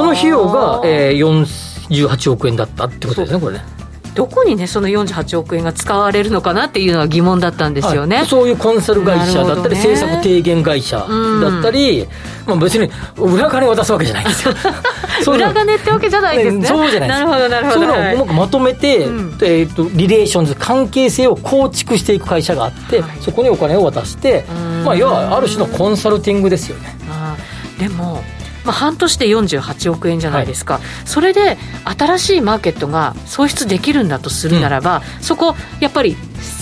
[0.04, 1.46] の費用が、えー、
[1.90, 3.81] 48億円だったってことですねこれね
[4.14, 12.08] どこにねその48億円が使われるのかなっていうのは疑問だったんですよね、はい、そういうコンサル会社だったり、ね、政策提言会社だったり、
[12.46, 14.54] まあ、別に裏金を渡すわけじゃないんですよ。
[15.34, 16.68] 裏金ってわけじゃないですね。
[16.68, 17.20] そうじゃないです。
[17.20, 17.74] なるほどなるほど。
[17.74, 24.46] そういうのをうまくまとめて、うん、えーと、リレーションズ関係性を構築していく会社があって、はい、そこにお金を渡して、
[24.84, 26.98] まあ、要はある種のコンサルティングですよね。
[27.10, 27.36] あ
[27.80, 28.24] でも
[28.64, 31.58] まあ、半年で48億円じゃないですか、はい、それで
[31.98, 36.16] 新しいマーケットが創出できるんだとするならば、うん、そこやっぱり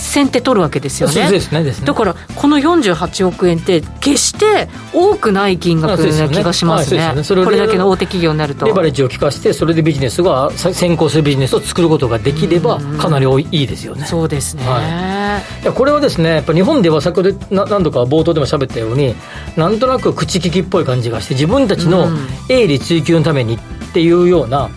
[0.09, 1.25] 先手取るわけですよね。
[1.25, 1.63] ねですね。
[1.85, 7.13] だからこの48億円って決して多くない金額な気がしますね。
[7.27, 8.65] これだけの大手企業になると。
[8.65, 14.05] レバレッジを効かしてそれでビジネスがさ先行するビジネスを作ることができればかなり多いいいですよね。
[14.05, 15.65] そうですね、はい。
[15.65, 19.13] やこれはですねやっぱ日本では先ほどな何度か冒頭でも喋ったように
[19.55, 22.17] なんとなく口利きっぽい感じがして自分たちのうん。
[22.49, 23.59] 営利追求のためにっ
[23.93, 24.69] ていうような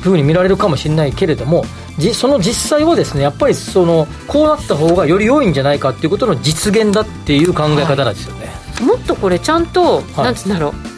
[0.00, 1.64] ふうに見られるかもしれないけれども
[1.98, 8.50] じその実際はですねやっぱりそのこうなった方がより良いんじゃないかっていうことの実現だっていう考え方なんですよね、
[8.82, 10.16] もっとこれちゃんと、い。
[10.16, 10.91] なんつうんだろう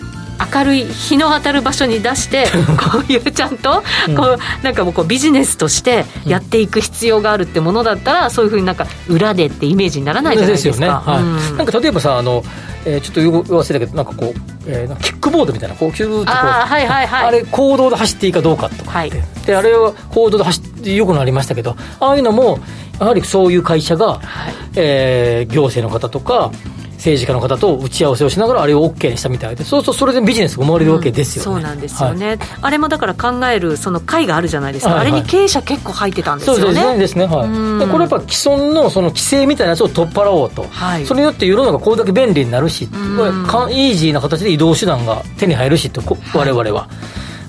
[0.53, 2.47] 明るい日の当たる場所に出して
[2.93, 4.15] こういうちゃんとうん。
[4.17, 10.71] こうなんかもうこうビジネスとしてやっていく必要があるってものだったらそういうふうになんか裏でってイメージにならないじゃないですか。
[10.71, 11.23] ですよね、はい。
[11.23, 11.57] うん。
[11.59, 12.43] なんか例えばさあの、
[12.87, 17.27] えーちょっとよく忘れたけどなんかこう、えーなんかキックボードみたいなこうキューッとこうああはいはいはい。
[17.27, 19.13] あれ公道で走っていいかどうかとかって、はい。
[19.47, 22.59] であれは公道で走ってよくなりましたけどああいうのも
[23.01, 24.21] やはりそういう会社が、はい。
[24.77, 26.51] えー行政の方とか
[27.05, 32.39] 政治家の方と打ち合わせをしながらあれを OK にしたみたいでそうするとそれでビジネスが生まれるわけですよね、そうなんですよね、はい。
[32.63, 35.13] あれもだから考えるその会があるじゃないですか、はいはい。
[35.13, 37.79] あれに経営者結構入ってたんですそうよねですねですね、はい、うん。
[37.79, 41.05] でこれやっぱ既存のその規制みたいなやつを取っ払おうと、はい。
[41.05, 42.89] それによって世の中これだけ便利になるし、ん。
[43.47, 46.89] かイージーな形で移動手段が手に入るしとこ我々は、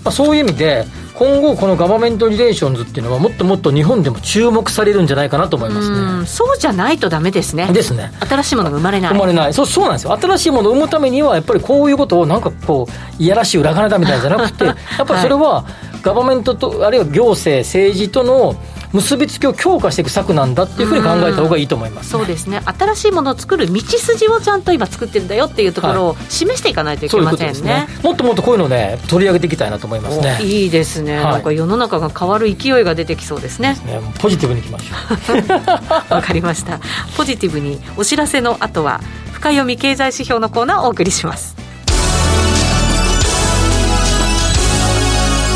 [0.05, 7.71] まあ、そういう意味で今後このガバメントリレーションズっていうのはもっともっと日本でも注目されるんじゃないかなと思いますね、うんそうじゃないとダメですね。
[7.71, 8.11] ですね。
[8.19, 9.13] 新しいものが生まれない。
[9.13, 9.53] 生まれない。
[9.53, 10.17] そうそうなんですよ。
[10.17, 12.87] 新しいものを生むためにはやっぱりこういうことをなんかこ
[13.19, 15.65] ういやらしい裏金だみたいじゃなくて やっぱりそれは
[16.01, 18.55] ガバメントとあるいは行政政治との
[18.93, 22.61] 結びつきを強化していく策なんだっていうふうに考えた方がいいと思います、そうですね。
[22.65, 27.73] 新しいものを作る道筋をちゃんと今作ってるんだよっていうところを示していかないといけませんことですね。
[27.73, 30.37] ねもっともっとこういうのをね取り上げていきたいなと思いますね。
[30.39, 31.23] おいいですね、はい。
[31.33, 33.77] なんか世の中が変わる勢いが出てきそうですね。
[33.85, 33.99] ね。
[34.19, 36.79] ポジティブにいきましょう わかりました。
[37.17, 41.55] ポジティブにお知らせの後は深読み経済指標のコーナーをお送りします。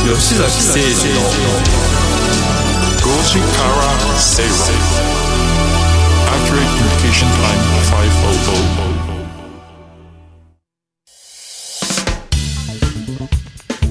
[0.09, 1.78] 吉崎誠二の
[3.29, 3.53] 5時から
[4.17, 4.49] 正論
[6.33, 7.61] Accurate Communication Time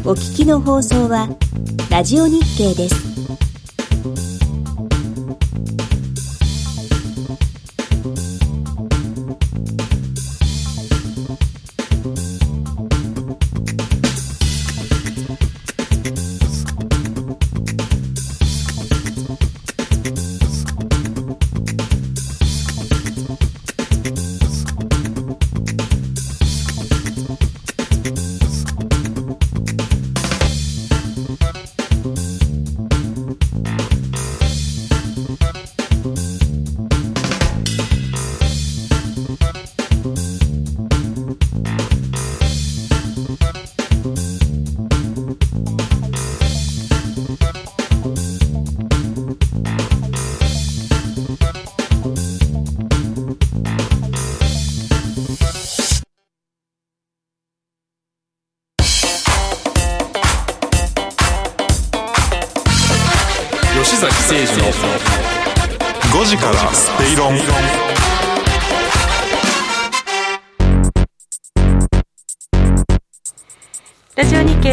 [0.02, 0.10] 5000.
[0.10, 1.28] お聞きの放送は
[1.88, 2.96] ラジオ日経です。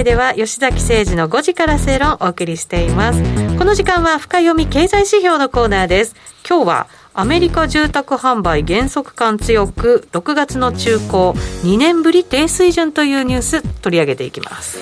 [0.05, 3.23] では吉崎誠二の5時から正論をお送りしています。
[3.57, 6.15] この時間は深読み経済指標のコーナーです。
[6.47, 11.09] 今日はアメリカ住宅販売減速感強く6月の中古
[11.63, 14.77] 2年ぶり低水準というニュース取り上げていきます。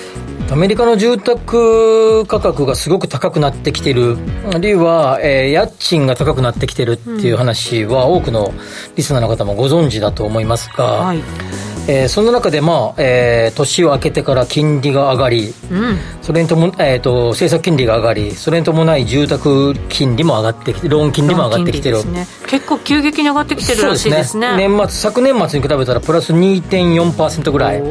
[0.52, 4.18] アメリカの住宅価格がすごく高くなってきてる、
[4.54, 8.54] あるいは、えー家賃が高くなってきてるっていう話は、多くの
[8.98, 15.98] リスナーの方もご存知だと思いますが、はいえーその中で、まあえー年を明けてから金利が上がり、うん。
[16.22, 22.06] それに伴えー、と政策金利が上がり、それに伴い住宅金利も上がってきて、ローン金利も上がってきてる。
[22.10, 22.26] ね。
[22.48, 24.56] 結構急激に上がってきてるらしいですね。
[24.58, 27.84] 年末昨年末に比べたらプラス2.4%ぐらい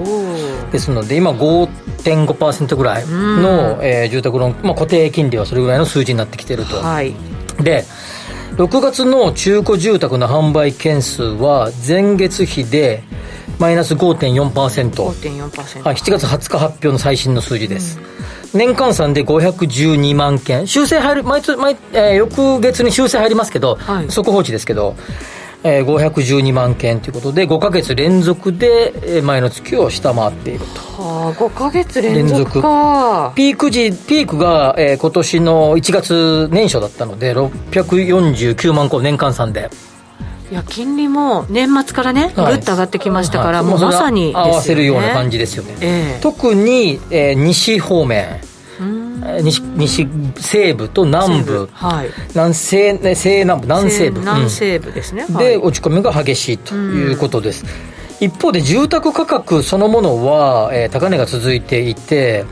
[0.73, 7.15] ですので今5.5%ぐらいの、えー住宅ローン、まあ、固定金利はそれぐらいの数字になってきてると、はい。
[7.63, 7.85] で
[8.57, 13.03] 6月の中古住宅の販売件数は前月比で
[13.59, 14.51] マイナス5.4%、
[14.91, 17.99] 5.4%はい、7月20日発表の最新の数字です、
[18.53, 20.67] 年換算で512万件。
[20.67, 24.11] 修正入る毎月毎、えー翌月に修正入りますけど、はい。
[24.11, 24.97] 速報値ですけど
[25.65, 31.03] えー、512万件ということで5か月連続で前の月を下回っていると。
[31.03, 32.61] はあ5か月連続。
[32.61, 39.71] かピーク時ピークが、えー、今年の1月年初だったので649万個年換算で。
[40.51, 48.39] いや金利も年末からね、ぐっと上がってきましたから、はい、もうまさに、ね、合わせるような感じですよね、えー、特に、えー、西方面
[49.43, 53.67] 西西西部と南部、はい、南西西南部。
[53.67, 54.21] 南西部。
[54.21, 57.65] 南西部ですね、うん、で落ち込みが激しいということです、
[58.21, 62.45] 一方で住宅価格そのものは、えー、高値が続いていて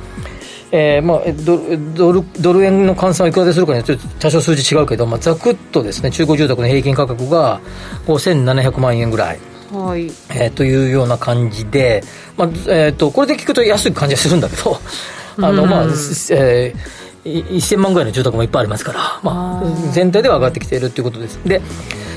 [0.73, 1.59] えーまあ、ド
[1.95, 7.61] ドルドル円の換算はいくらでするかによって多少数字違うけど、まあ、ざくっとですね中古住宅の平均価格が
[8.07, 9.41] 5700万円ぐらい、
[9.73, 10.07] はい。
[10.07, 12.03] えー、というような感じで、
[12.37, 14.79] まあえーと、これで聞くと安い感じがするんだけど
[15.39, 21.39] あの、まあえー、1000万ぐらいの住宅もいっぱいありますから、まあ、全体では上がってきているということです。
[21.45, 21.61] で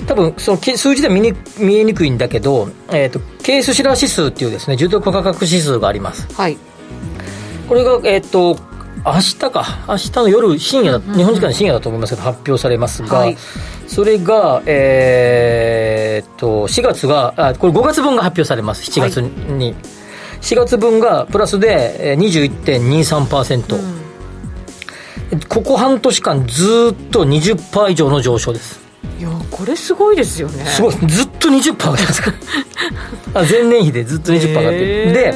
[0.07, 6.27] 多分その数字では見に見えにくいんだけど、えーと、ケースシラー指数っていうですね住宅価格指数があります。
[6.33, 6.57] はい。
[7.69, 8.59] これが、えっ、ー、と、
[9.05, 13.37] 明日か、明日の夜、深夜、日本時間の深夜だと思いますけど、発表されますが、はい、
[13.87, 19.65] それが、えー、っと、4月が、あ、これ5月分が発表されます、7月に。
[19.65, 19.75] はい、
[20.43, 23.75] 4月分がプラスで21.23%。
[25.31, 28.83] うん、ここ半年間ずっと20%以上の上昇です。
[29.19, 30.65] いやこれすごいですよね。
[30.65, 30.95] すごい。
[31.07, 32.21] ずっと20%上がってます。
[32.27, 32.31] か
[33.33, 35.13] ら前年比でずっと20%上がってる。
[35.13, 35.33] で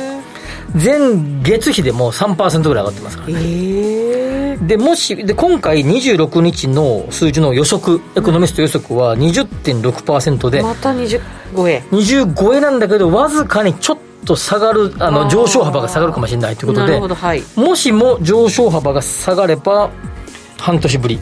[0.74, 1.00] 前
[1.42, 11.22] 月比でも3%ぐらい上がってますからね、えー、でもしで今回26日の数字の予測エコノミスト予測は20.6%でまた20
[11.56, 13.98] 超え20超えなんだけどわずかにちょっ
[14.28, 19.90] と下がるあの上昇幅が下がるかもしれないということで、はい、もしも上昇幅が下がれば
[20.58, 21.20] 半年ぶり。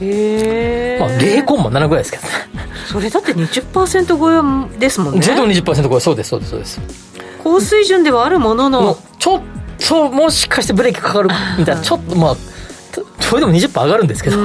[0.00, 2.28] へえ、まあ、0コンマ7ぐらいですけどね。
[2.86, 5.20] それだって20%超えですもんね。
[5.20, 6.00] 全部20%超え。
[6.00, 6.80] そうですそうですそうです。
[7.42, 8.98] 高水準ではあるものの。
[9.18, 9.42] ちょっ
[9.88, 12.36] ともしかしてブレーキかかるみたいなちょっとまあ
[13.20, 14.36] それでも20%上がるんですけど。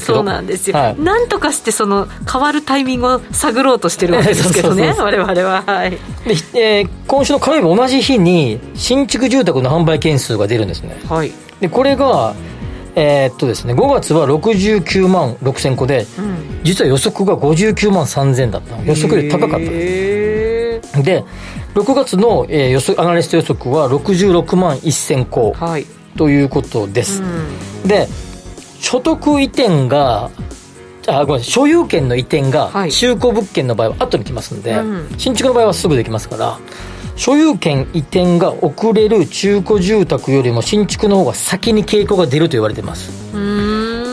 [0.00, 5.90] そうなんですよ、はい、なんとかしてその変わるタイミングを探ろうとしてるわけですけどね 我々は、はい。
[5.92, 5.98] で
[6.54, 12.34] えー、今週の火曜日同じ日に新築住宅の販売件数が出るんですね、はい、でこれが
[12.96, 18.76] えー、っとですね、5月は69万6000個で、うん、実は予測が59万3000だった。
[18.82, 19.70] 予測より高かった
[21.02, 21.24] で
[21.74, 25.86] 6月の、えー、予測アナリスト予測は66万1000個、はい、
[26.20, 28.06] ということです、うん、で
[28.78, 30.30] 所得移転が
[31.08, 36.58] あごめん所有権の移転が中古物件の場合は後に来ますんで、はい、新築の場合はすぐできますから
[37.16, 43.10] 所有権移転が遅れる中古住宅よりも新築の方が先に傾向が出ると言われてます。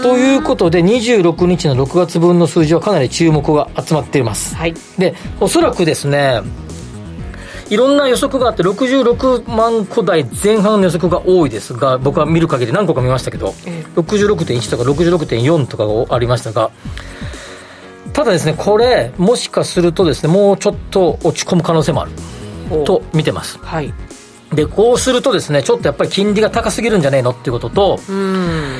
[0.01, 6.41] ということで26日の6月分の数字はかなり注目が集まっています、はい、でおそらくですね
[7.69, 16.71] いろんな予測があって66万個台前半の予測が多いですが僕は見る限り何個か見ましたけど、ええ、66.1とか66.4とかがありましたが
[18.13, 22.11] ただですねこれもしかするとですねもうちょっと落ち込む可能性もある
[22.85, 23.93] と見てます、はい、
[24.53, 27.99] でこうするとですねちょっとやっぱり金利が高すぎるんじゃねえのっていうことと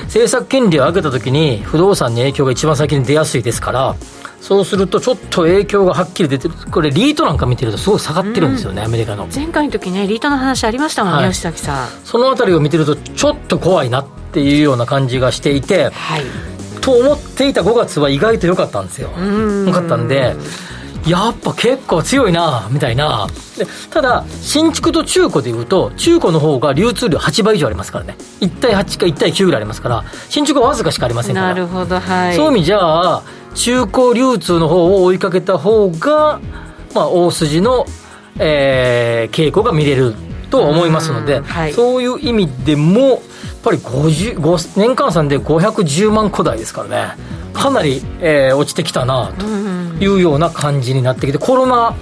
[0.04, 3.96] 政策金利を上げた時に不動産に影響が一番先に出やすいですから
[4.40, 6.54] そうするとちょっと影響がはっきり出てる。
[6.72, 9.28] これリートなんか見てるとすごい下がってるんですよね、アメリカの。
[9.34, 11.88] 前回の時ねリートの話ありましたもんね、はい、吉崎さん。
[12.06, 16.24] そのあたりを見てるとちょっと怖いなっていうような感じがしていて、はい、
[16.82, 19.10] と思っていた5月は意外と良かったんですよ
[19.66, 20.36] 良かったんで
[21.08, 23.28] やっぱ結構強いなみたいな。
[23.58, 28.16] でただ新築と中古でいうと中古の方が流通量8倍以上ありますからね。
[28.42, 31.48] 1対8か1対9ぐらいありますから新築はわずかしかありませんから。
[31.50, 32.36] なるほどはい。
[32.36, 33.24] そういう意味じゃあ
[33.56, 36.40] 中古流通の方を追いかけた方が、
[36.94, 37.86] まあ、大筋の、
[38.38, 40.14] えー、傾向が見れる
[40.50, 43.20] と思いますので、はい、そういう意味でもやっ
[43.64, 47.38] ぱり50年換算で510万個台ですからね。
[47.54, 49.46] かなり、えー、落ちてきたなと
[50.00, 51.96] いうような感じになってきてコロナ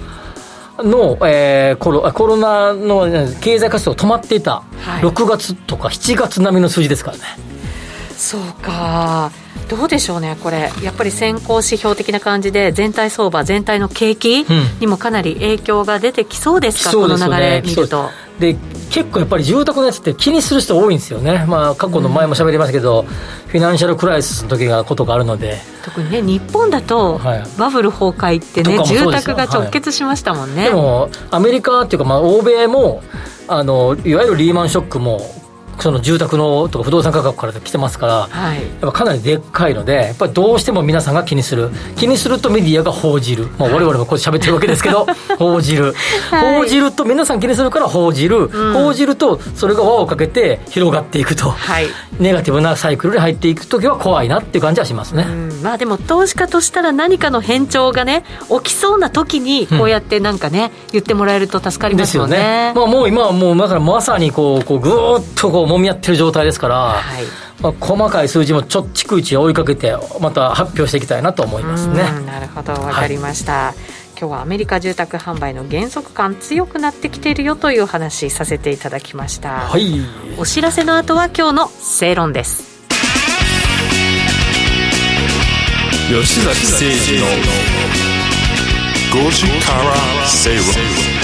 [0.78, 3.06] の、えー、コロコロナの
[3.40, 4.62] 経済活動止まっていた
[5.00, 7.22] 6月とか7月並みの数字ですからね。
[7.22, 9.30] はい、そうか。
[9.68, 14.46] どうでしょうね、これ、やっぱり先行指標的な感じで、全体相場、全体の景気
[14.80, 18.10] にもかなり影響が出てきそうですか、うん、この流れ見ると。
[18.38, 18.56] で
[18.90, 25.58] 結構やっぱり住宅のやつって気にする人多いんですよね、まあ、過去の前も喋りましたけど、うん、フィナンシャルクライシスの時がことがあるので。
[25.84, 27.20] 特にね日本だと、
[27.58, 33.02] バブル崩壊ってね、住宅が直結しましたもんね、はい、でもアメリカっていうか、まあ、欧米も
[33.48, 35.20] あのいわゆるリーマンショックも
[35.78, 41.70] その住宅のとか不動産価格から来てますから、はい、やっぱかなりでっかいのでやっぱりどうしても皆さんが気にする。
[41.96, 45.06] 気にするとメディアが報じる、まあ、我々もこう喋ってるわけですけど
[45.38, 45.94] 報じる、
[46.30, 55.26] はい、報じると皆さん気にするから報じる、うん、報じるとそれが輪をかけて広がっていくと、はい、ネガティブなサイクルに入っていく時は怖いなっていう感じはしますね、
[55.62, 62.36] まあでも投資家としたら何かの変調がね起きそうな時にこうやってなんかね、うん、言ってもらえると助かりますよね。
[62.36, 62.72] ね。
[62.74, 67.24] まあ、もう今はもうだからまさにこうこうぐーっとこう揉み合ってる状態ですから、はい。
[67.60, 72.02] まあ、細かい数字もちょっちくいち追いかけてまた発表していきたいなと思いますね。
[72.26, 72.74] なるほど。
[72.74, 73.74] 分かりました、はい。
[74.18, 80.00] 今日はアメリカ住宅販売の減速感強くなってきているよという話させていただきました、はい、
[80.38, 82.76] お知らせの後は今日の正論です。
[86.08, 87.26] 吉崎誠二の
[89.24, 91.15] 5時から正論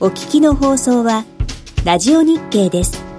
[0.00, 1.24] お聞きの放送は、
[1.84, 3.13] ラジオ日経です。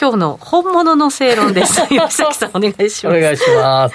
[0.00, 1.82] 今日の本物の正論です。
[1.92, 3.18] 吉崎さん、お願いします。
[3.18, 3.94] お願いします。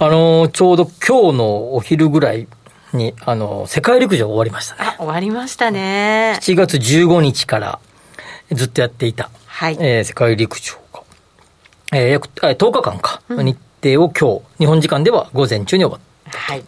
[0.00, 2.48] あの、ちょうど今日のお昼ぐらい
[2.92, 4.96] に、あの、世界陸上終わりましたね。
[4.98, 6.36] 終わりましたね。
[6.42, 7.78] 7月15日から
[8.50, 11.02] ずっとやっていた、はい、えー、世界陸上が、
[11.92, 16.36] えー、約10日間か、うん、日程を今日、日本時間では午前中に終わった。
[16.36, 16.64] はい。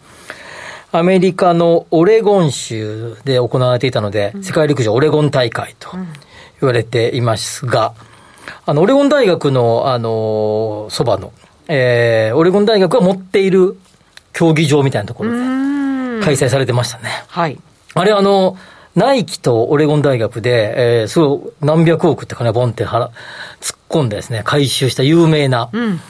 [0.92, 5.90] アメリカのオレゴン州で行われていたので、うん、世界陸上オレゴン大会と
[6.60, 7.94] 言われていますが、
[8.66, 11.32] あの、オレゴン大学の、あの、そばの、
[11.68, 13.78] えー、オレゴン大学が持っている
[14.32, 15.36] 競技場みたいなところで
[16.24, 17.10] 開催されてましたね。
[17.28, 17.58] はい。
[17.94, 18.56] あれ、あの、
[18.94, 23.10] ナイキとオレゴン大学で、えー、すごい何百億って金ボンって突っ
[23.88, 26.00] 込んでですね、回収した有名な、うん、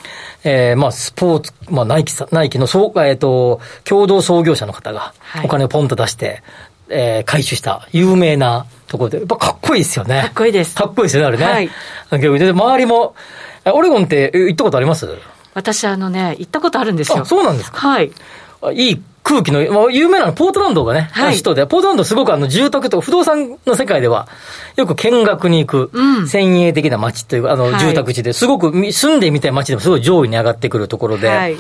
[0.45, 5.13] えー、まあ、スポーツ、まあ、ナイキさ、ナイキの、そう、えっ、ー、と、共同創業者の方が、
[5.45, 6.43] お金をポンと出して、はい、
[6.91, 10.23] えー、回収した有名なところで、やっぱかっこいいですよね。
[10.23, 10.75] かっこいいです。
[10.75, 11.45] かっこいいですよね、あれね。
[11.45, 11.71] はい。
[12.21, 13.15] で、周りも、
[13.67, 15.07] オレゴンって行ったことあります？
[15.55, 17.25] 私、あのね、行ったことあるんですよ。
[17.25, 17.79] そうなんですか？
[17.79, 18.11] はい。
[18.73, 24.27] いい空気の、まあ、有名なのポートランドがね、はい、首都で、ポートランドすごくあの住宅と不動産の世界では、
[24.77, 31.57] よく見学に行く、先鋭的な街というか、あの、住宅地で、すごく住んでみたい街でもすごい上位に上がってくるところで、はい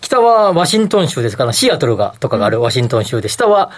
[0.00, 1.44] 北はワシントン州ですか？
[1.44, 3.70] ら、シアトルがとかがあるワシントン州で、下は、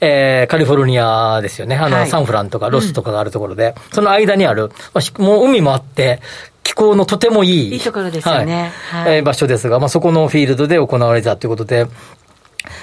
[0.00, 1.76] えー、カリフォルニアですよね。
[1.76, 4.70] あの、はい、サンフランとかロスとかがあるところで、うん、その間にある、
[5.18, 6.20] もう海もあって、
[6.62, 7.72] 気候のとてもいい。
[7.74, 8.72] いいところですよね。
[8.90, 11.86] はい、はい、場所ですが、まあ、そこのフィールドで行われたということで、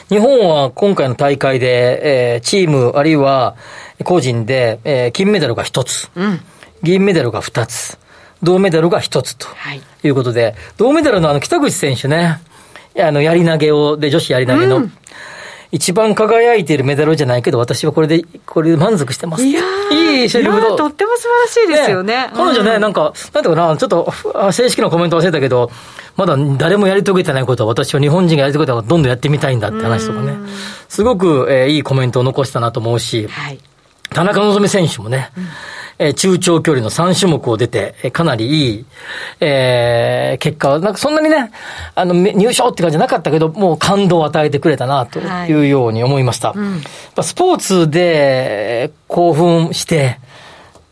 [0.09, 3.55] 日本は今回の大会で、えー、チーム、あるいは
[4.03, 6.39] 個人で、えー、金メダルが一つ、うん、
[6.81, 7.97] 銀メダルが二つ、
[8.41, 9.47] 銅メダルが一つと
[10.03, 10.09] い。
[10.09, 12.39] うことで、はい、銅メダルのあの北口選手ね、
[12.99, 14.93] あの、やり投げを、で、女子やり投げの、うん、
[15.71, 19.43] 一番輝いているメダルじゃないけど、私はこれで、これで満足してます。
[19.43, 22.15] いやいいセリフとっても素晴らしいですよね。
[22.15, 24.11] ね彼女ね、なんか、なんていうかな、ちょっと、
[24.51, 25.69] 正式なコメント忘れたけど、
[26.15, 30.33] まだ誰もやり遂げてないことは、私は日本人がやり遂げたことはどんどんやってみたいんだって話とかね。
[30.89, 33.59] すごく、えー、いいコメントを残したなと思うし、はい、
[34.09, 35.47] 田中希実選手もね、うん
[35.99, 38.85] えー、中長距離の3種目を出て、えー、かなりいい、
[39.39, 41.51] えー、結果は、なんかそんなにね、
[41.95, 46.49] あの、入賞って感じじゃなかったけど、もう感動を与えてくれたな、というように思いました。
[46.49, 46.81] はいうん、
[47.23, 50.19] スポーツで興奮して、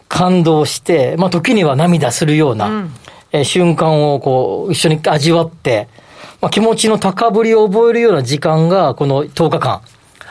[0.07, 2.93] 感動して、まあ時には涙するような、うん、
[3.31, 5.87] えー、瞬間をこう、一緒に味わって、
[6.41, 9.81] まあ気持ちの高ぶりを覚えるような時間が、この10日間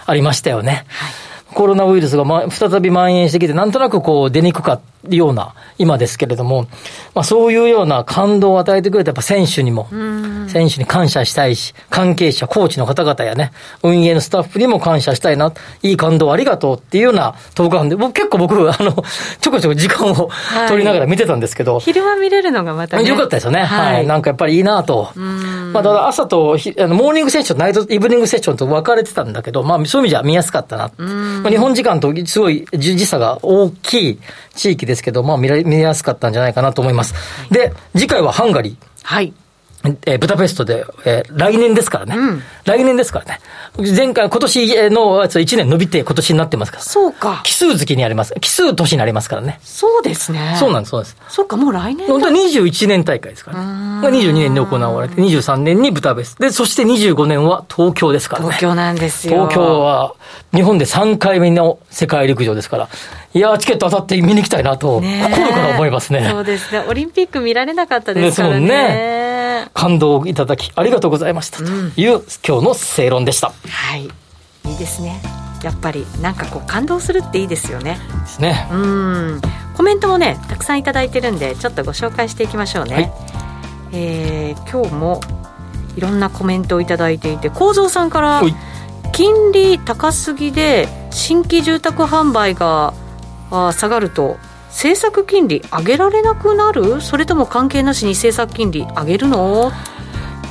[0.06, 0.84] ありましたよね。
[0.88, 1.23] はい
[1.54, 6.66] コロナウイルスが、ま、再び蔓延してきて、なんとなくこう出にくかったような今ですけれども、
[7.14, 9.88] まあ、そういうような感動を与えてくれたやっぱ選手にも、
[10.48, 13.52] 選手に感謝したいし、関係者、コーチの方々やね、
[13.82, 15.52] 運営のスタッフにも感謝したいな、
[15.82, 19.04] いい感動ありがとうっていうような投稿で、僕結構僕、あの、
[19.40, 20.30] ちょこちょこ時間を
[20.68, 23.64] 取りながら見てたんですけど、昼間見れるのがまた、ね、よかったですよね。
[23.64, 24.06] はい、はい。
[24.06, 25.10] なんかやっぱりいいなと。
[25.14, 30.90] まあ、ただ朝とあのモーニングセッション、ナイト、イブニングセッションと分かれてたんだけど、まあ、そういう意味じゃ見やすかったな。
[31.44, 34.18] まあ、日本時間とすごい時差が大きい
[34.54, 37.14] 地域ですけど、まあ見ら、見やすかったんじゃないかなと思います。
[37.50, 38.76] で、次回はハンガリー。
[39.02, 39.34] はい。
[40.06, 42.42] えー、ブダペストで、えー、来年ですからね、うん。
[42.64, 43.40] 来年ですからね。
[43.76, 46.82] 前回、今年のやつ1年伸びて今年になってますから。
[46.82, 47.42] そうか。
[47.44, 48.34] 奇数月にあります。
[48.40, 49.60] 奇数年になりますからね。
[49.62, 50.56] そうですね。
[50.58, 51.16] そうなんです、そうです。
[51.28, 54.02] そうか、もう来年本当は21年大会ですからね。
[54.02, 56.44] が22年に行われて、23年にブダペスト。
[56.44, 58.46] で、そして25年は東京ですからね。
[58.46, 59.48] 東京なんですよ。
[59.48, 60.14] 東京は、
[60.54, 62.88] 日本で3回目の世界陸上ですから。
[63.32, 66.28] いやチケット当たって見に行きたいなと、心から思いますね。
[66.30, 66.84] そうですね。
[66.88, 68.66] オリンピック見られなかったですからね。
[68.68, 71.58] ね感動をいただき、ありがとうございました。
[71.58, 73.52] という、今日の正論でした。
[73.68, 74.04] はい。
[74.04, 75.20] いいですね。
[75.62, 77.98] やっぱり、なんかこう、感動するっていいですよね。
[78.20, 78.68] ですね。
[78.70, 79.40] うん。
[79.76, 82.94] コメントもね、たくさんいただいてるんで、ちょっとご紹介していきましょうね。
[82.94, 83.12] はい、
[83.92, 85.20] えー、今日も、
[85.96, 88.42] いろんなコメントをいただいていて、幸三さんから、
[89.14, 92.92] 金利高すぎで新規住宅販売が
[93.50, 94.36] あ下がると
[94.70, 97.00] 政策金利上げられなくなる？
[97.00, 99.70] それとも関係なしに政策金利上げるの？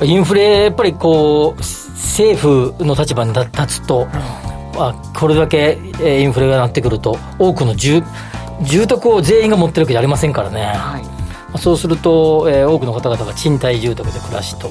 [0.02, 4.06] インフレやっぱりこう政府の立場に立つと、
[4.74, 8.02] まあ、これだけインフレがなってくると多くの住
[8.62, 11.02] 住宅を全員が持ってるわけじゃありませんからね、はい、
[11.58, 14.70] そうすると、えー、多くの方々が賃貸住宅で暮らしと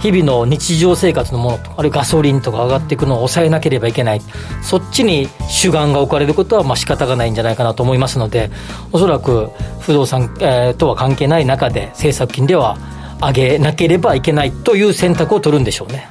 [0.00, 4.22] 日々の日常生活のものとあるいはガソリンとか上がっていくのを抑えなければいけない。
[4.62, 8.50] そっちに主眼が置かれることはまあ仕方がないんじゃないかなと思いますので
[8.92, 9.50] おそらく
[9.80, 12.78] 不動産、えー、とは関係ない中で政策金では
[13.20, 16.08] 上げなければいけないという選択を取るんでしょうね。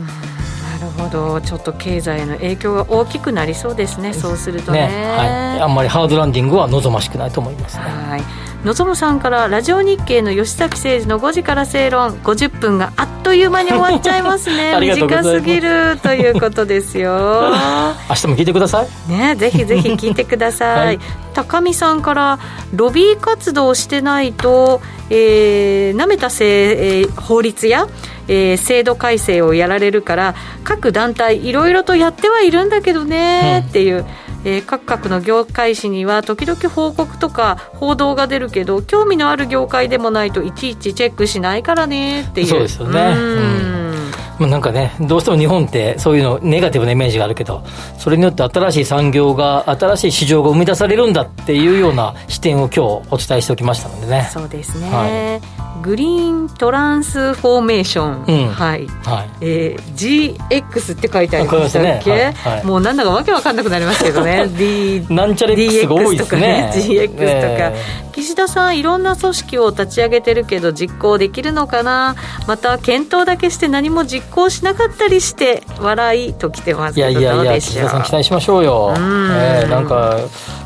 [0.80, 1.42] なるほど。
[1.42, 4.14] ちょっと経済への影響が大きくなりそうですね。
[4.14, 5.26] そうするとね、ね、は
[5.58, 7.84] い、あんまりハードランディングは望ましくないと思いますね。
[7.84, 12.20] はいのぞむさんからラジオ日経の吉崎誠二の5時から正論。
[12.20, 14.76] 50分があっという間に終わっちゃいますね。
[14.82, 17.54] 短すぎるということですよ。
[18.10, 19.12] 明日も聞いてください。
[19.12, 21.00] ねぜひぜひ聞いてください、はい、
[21.44, 22.40] 高見さんから
[22.74, 27.88] ロビー活動してないと、えー、なめたせ、えー、法律や
[28.32, 34.06] えー、制度改正をやられるから各団体いろいろとやってはいるんだけどねっていう、うん
[34.46, 42.48] えー、各々の業界誌には時々報告とか報道が出るけど興味のある業界でもないといちいちチェックしないからねっていう。
[42.48, 43.14] そうですよね。
[43.16, 43.89] うん
[44.40, 47.64] まあ、なんかね、どうしても日本ってそういうのネガティブなイメージがあるけど、
[47.98, 52.82] それによって新しい産業が、新しい市場が生み出されるんだっていうような視点を今日
[53.12, 54.30] お伝えしておきましたのでね。
[54.32, 54.90] そうですね。
[54.90, 58.26] はい、グリーントランスフォーメーション。
[58.26, 58.88] うん、はい。
[59.06, 62.34] はい、えー、GX って書いてありましたっけ、ね。
[62.38, 62.58] はい。
[62.58, 64.48] はい、もうなんだかわけわかんなくなりますけどね。
[64.58, 66.72] D、なんちゃら X が多いですね。
[66.74, 67.24] GX とか。
[67.26, 72.16] えー岸田さんいろんな組織を立ち上げてるけど実行できるのかな？
[72.48, 76.96] また検討だけして何も実行しなかったりして笑いときてます。
[76.96, 80.18] けどいやいやいや岸田さん期待しましょうよ、うえー、なんか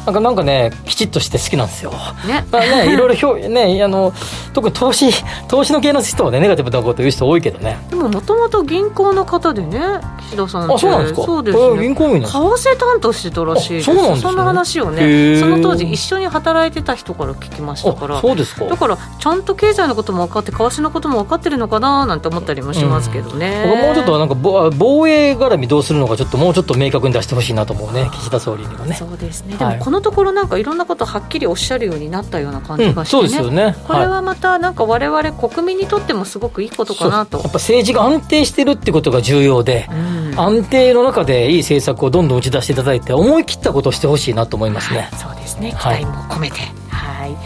[0.05, 1.91] なんかなんかねきちっとして好きなんですよ。
[2.27, 2.45] ね。
[2.51, 4.13] まあねいろいろ表ねあの
[4.53, 5.11] 特に投資
[5.47, 7.77] 投資の系の人はねネガティブなこと言う人多いけどね。
[7.89, 9.79] でももともと銀行の方でね
[10.27, 11.23] 岸田さんあそうなんですか？
[11.23, 11.81] そうですね。
[11.81, 18.19] 銀行員為替担当してたらしいそうなんです、ね、そんな話をねその当時一緒に働いてた人から聞きましたから。
[18.19, 18.65] そうですか。
[18.65, 23.63] だからちゃんと経済のことも分かって為替のことも分かってるのかななんて思ったりもしますけどね。
[23.65, 28.95] うん、もうちょっとなんか防衛絡みどうするのかちょっともうちょっと明確に出してほしいなと思うね岸田総理にはね。
[28.95, 29.55] そうですね。
[29.55, 33.21] でもこのところなんかいろろんなことはっきりおっしゃるようになったような感じがして、ね。
[33.23, 33.75] うん、そうですよね。
[33.87, 37.37] これはまたなんか我々国民にとってもすごくいいことかなと。
[37.37, 39.93] やっぱ政治が安定してるってことが重要で、う
[40.35, 45.71] ん、安定の中でいい政策をどんどん打ち出していただいて思い切ったことをしてほしいなと思いますね、そうですね。
[45.79, 46.59] 期待も込めて。
[46.89, 47.37] はい、はい。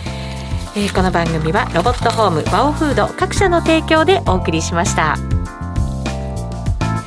[0.75, 5.17] えー、この番組はロボットホームバオフード各社の提供でお送りしました。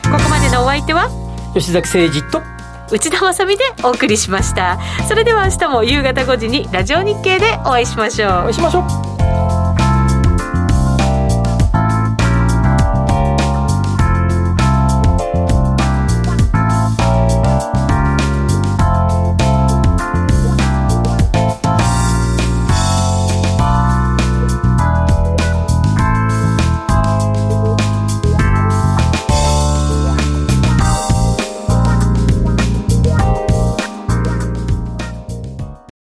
[0.03, 1.09] ここまでのお相手は？
[1.55, 2.60] 吉崎誠二と
[2.93, 4.79] 内田まさでお送りしました。
[5.09, 8.31] それでは明日も夕方5時にラジオ日経でお会いしましょう。
[8.31, 8.81] お会いしましょ
[9.57, 9.60] う。